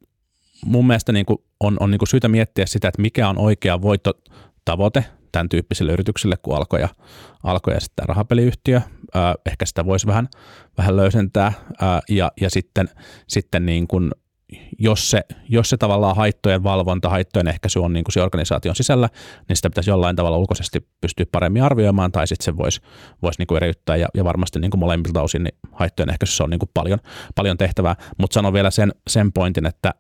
mun 0.66 0.88
mielestä 0.88 1.12
niin 1.12 1.26
kuin 1.26 1.38
on, 1.60 1.78
on 1.80 1.92
niin 1.92 2.00
kuin 2.00 2.10
syytä 2.10 2.28
miettiä 2.28 2.66
sitä, 2.66 2.88
että 2.88 3.02
mikä 3.02 3.30
on 3.30 3.38
oikea 3.38 3.82
voittotavoite 3.82 5.06
tämän 5.32 5.50
tyyppisille 5.50 5.92
yrityksille, 5.92 6.38
kun 6.38 6.58
alkoi 6.58 6.82
ja, 6.82 6.90
alkoi 7.44 7.74
ja 7.74 7.80
sitten 7.80 8.06
rahapeliyhtiö. 8.10 8.82
Ehkä 9.46 9.66
sitä 9.66 9.86
voisi 9.86 10.08
vähän, 10.08 10.28
vähän 10.78 10.98
löysentää 10.98 11.54
ää, 11.82 12.02
ja, 12.10 12.32
ja 12.42 12.50
sitten, 12.50 12.90
sitten 13.28 13.66
niin 13.66 13.88
kuin 13.88 14.12
jos 14.80 15.12
se, 15.12 15.22
jos 15.50 15.70
se 15.70 15.78
tavallaan 15.78 16.16
haittojen 16.16 16.64
valvonta, 16.64 17.10
haittojen 17.10 17.48
ehkäisy 17.48 17.80
on 17.80 17.94
niin 17.94 18.04
kuin 18.04 18.14
se 18.14 18.22
organisaation 18.22 18.76
sisällä, 18.76 19.10
niin 19.50 19.56
sitä 19.56 19.70
pitäisi 19.70 19.90
jollain 19.90 20.16
tavalla 20.16 20.38
ulkoisesti 20.38 20.88
pystyä 21.02 21.26
paremmin 21.32 21.64
arvioimaan, 21.64 22.12
tai 22.12 22.28
sitten 22.28 22.46
se 22.46 22.58
voisi, 22.58 22.82
voisi 23.22 23.40
niin 23.40 23.48
kuin 23.48 23.58
eriyttää, 23.58 23.96
ja, 23.96 24.08
ja 24.14 24.24
varmasti 24.24 24.60
niin 24.60 24.72
kuin 24.72 24.80
molemmilta 24.80 25.22
osin 25.22 25.44
niin 25.44 25.56
haittojen 25.72 26.10
ehkäisyssä 26.10 26.44
on 26.44 26.50
niin 26.50 26.60
kuin 26.60 26.70
paljon, 26.74 27.00
paljon 27.36 27.58
tehtävää. 27.58 27.96
Mutta 28.18 28.34
sanon 28.34 28.54
vielä 28.54 28.72
sen, 28.72 28.94
sen 29.08 29.32
pointin, 29.32 29.66
että, 29.66 29.94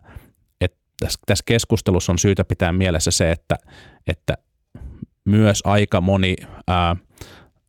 että 0.61 0.77
tässä, 0.99 1.19
tässä 1.25 1.43
keskustelussa 1.45 2.11
on 2.11 2.19
syytä 2.19 2.43
pitää 2.45 2.71
mielessä 2.71 3.11
se, 3.11 3.31
että, 3.31 3.55
että 4.07 4.37
myös 5.25 5.61
aika 5.65 6.01
moni 6.01 6.35
ää, 6.67 6.95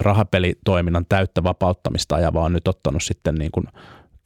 rahapelitoiminnan 0.01 1.07
täyttä 1.09 1.43
vapauttamista 1.43 2.17
ajava 2.17 2.43
on 2.43 2.53
nyt 2.53 2.69
ottanut 2.69 3.03
sitten 3.03 3.35
niin 3.35 3.51
kuin 3.53 3.67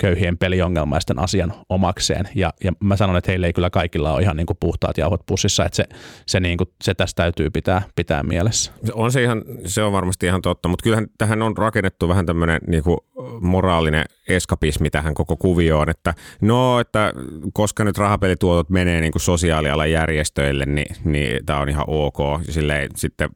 köyhien 0.03 0.38
peliongelmaisten 0.38 1.19
asian 1.19 1.53
omakseen. 1.69 2.29
Ja, 2.35 2.53
ja 2.65 2.73
mä 2.81 2.97
sanon, 2.97 3.17
että 3.17 3.31
heille 3.31 3.47
ei 3.47 3.53
kyllä 3.53 3.71
kaikilla 3.71 4.12
ole 4.12 4.23
ihan 4.23 4.37
niin 4.37 4.47
kuin 4.47 4.57
puhtaat 4.61 4.99
jauhot 4.99 5.27
pussissa, 5.27 5.65
että 5.65 5.77
se, 5.77 5.85
se, 6.27 6.41
niin 6.41 6.59
kuin, 6.59 6.69
se 6.85 6.95
tästä 6.95 7.23
täytyy 7.23 7.51
pitää, 7.51 7.83
pitää 7.97 8.23
mielessä. 8.23 8.73
On 8.93 9.12
se, 9.12 9.23
ihan, 9.23 9.43
se 9.67 9.83
on 9.83 9.93
varmasti 9.93 10.27
ihan 10.27 10.43
totta, 10.43 10.69
mutta 10.69 10.83
kyllähän 10.83 11.07
tähän 11.19 11.43
on 11.43 11.57
rakennettu 11.57 12.09
vähän 12.09 12.27
tämmöinen 12.27 12.61
niin 12.67 12.83
kuin 12.83 12.99
moraalinen 13.41 14.05
eskapismi 14.29 14.91
tähän 14.91 15.15
koko 15.15 15.37
kuvioon, 15.37 15.88
että 15.88 16.15
no, 16.41 16.81
että 16.81 17.12
koska 17.53 17.85
nyt 17.85 17.99
rahapelituotot 17.99 18.71
menee 18.71 19.01
niin 19.01 19.12
kuin 19.12 19.23
sosiaalialan 19.23 19.91
järjestöille, 19.91 20.67
niin, 20.67 20.97
niin 21.05 21.47
tämä 21.47 21.61
on 21.61 21.69
ihan 21.69 21.85
ok. 21.87 22.19
Silleen, 22.51 22.91
sitten 22.97 23.29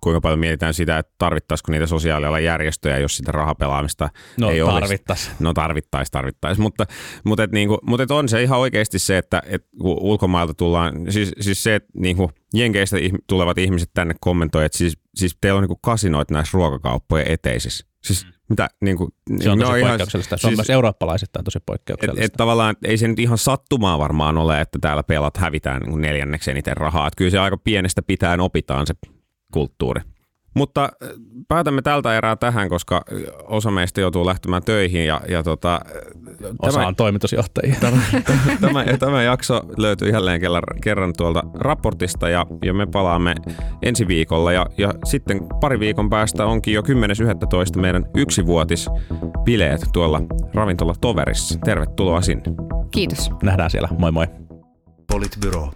kuinka 0.00 0.20
paljon 0.20 0.38
mietitään 0.38 0.74
sitä, 0.74 0.98
että 0.98 1.14
tarvittaisiko 1.18 1.72
niitä 1.72 1.86
sosiaalialan 1.86 2.44
järjestöjä, 2.44 2.98
jos 2.98 3.16
sitä 3.16 3.32
rahapelaamista 3.32 4.10
no, 4.40 4.50
ei 4.50 4.60
tarvittais. 4.60 5.26
olisi. 5.28 5.42
No 5.42 5.54
tarvittaisi. 5.54 6.12
tarvittaisi, 6.12 6.60
mutta, 6.60 6.86
mutta, 7.24 7.42
et 7.42 7.52
niinku, 7.52 7.78
mutta 7.82 8.02
et 8.02 8.10
on 8.10 8.28
se 8.28 8.42
ihan 8.42 8.58
oikeasti 8.58 8.98
se, 8.98 9.18
että 9.18 9.42
et 9.46 9.66
kun 9.80 9.96
ulkomailta 10.00 10.54
tullaan, 10.54 11.12
siis, 11.12 11.32
siis 11.40 11.62
se, 11.62 11.74
että 11.74 11.88
niinku, 11.94 12.30
jenkeistä 12.54 12.96
tulevat 13.26 13.58
ihmiset 13.58 13.90
tänne 13.94 14.14
kommentoivat, 14.20 14.66
että 14.66 14.78
siis, 14.78 14.98
siis 15.14 15.36
teillä 15.40 15.58
on 15.58 15.62
niinku 15.62 15.78
kasinoit 15.82 16.30
näissä 16.30 16.58
ruokakauppojen 16.58 17.30
eteisissä. 17.30 17.88
Siis 18.04 18.24
mm. 18.24 18.32
mitä, 18.48 18.68
niinku, 18.80 19.08
se 19.40 19.50
on 19.50 19.58
tosi 19.58 19.80
poikkeuksellista. 19.80 20.36
Se 20.36 20.46
on 20.46 20.50
siis, 20.50 20.58
myös 20.58 20.70
eurooppalaisittain 20.70 21.44
tosi 21.44 21.58
poikkeuksellista. 21.66 22.24
Et, 22.24 22.24
et 22.24 22.36
tavallaan 22.36 22.76
ei 22.84 22.98
se 22.98 23.08
nyt 23.08 23.18
ihan 23.18 23.38
sattumaa 23.38 23.98
varmaan 23.98 24.38
ole, 24.38 24.60
että 24.60 24.78
täällä 24.80 25.02
pelat 25.02 25.36
hävitään 25.36 25.82
niin 25.82 26.00
neljänneksi 26.00 26.50
eniten 26.50 26.76
rahaa. 26.76 27.06
Et 27.06 27.16
kyllä 27.16 27.30
se 27.30 27.38
aika 27.38 27.56
pienestä 27.56 28.02
pitäen 28.02 28.40
opitaan 28.40 28.86
se 28.86 28.94
kulttuuri. 29.52 30.00
Mutta 30.58 30.84
äh, 30.84 31.08
päätämme 31.48 31.82
tältä 31.82 32.16
erää 32.16 32.36
tähän, 32.36 32.68
koska 32.68 32.96
äh, 33.12 33.18
osa 33.44 33.70
meistä 33.70 34.00
joutuu 34.00 34.26
lähtemään 34.26 34.62
töihin. 34.62 35.06
Ja, 35.06 35.20
ja 35.28 35.42
tota, 35.42 35.74
äh, 35.74 36.50
osa 36.62 36.86
on 36.86 36.96
toimitusjohtajia. 36.96 37.76
Tämä, 37.80 38.00
tämä, 38.60 38.84
tämä 38.98 39.22
jakso 39.22 39.60
löytyy 39.76 40.08
jälleen 40.08 40.40
kerran 40.82 41.12
tuolta 41.16 41.42
raportista 41.54 42.28
ja, 42.28 42.46
ja 42.64 42.74
me 42.74 42.86
palaamme 42.86 43.34
ensi 43.82 44.08
viikolla. 44.08 44.52
Ja, 44.52 44.66
ja 44.78 44.94
sitten 45.04 45.40
pari 45.60 45.80
viikon 45.80 46.10
päästä 46.10 46.46
onkin 46.46 46.74
jo 46.74 46.82
10.11. 46.82 47.80
meidän 47.80 48.04
yksivuotis 48.16 48.90
bileet 49.44 49.80
tuolla 49.92 50.20
ravintola 50.54 50.94
Toverissa. 51.00 51.58
Tervetuloa 51.64 52.20
sinne. 52.20 52.42
Kiitos. 52.90 53.30
Nähdään 53.42 53.70
siellä. 53.70 53.88
Moi 53.98 54.12
moi. 54.12 54.26
Politbyro. 55.12 55.70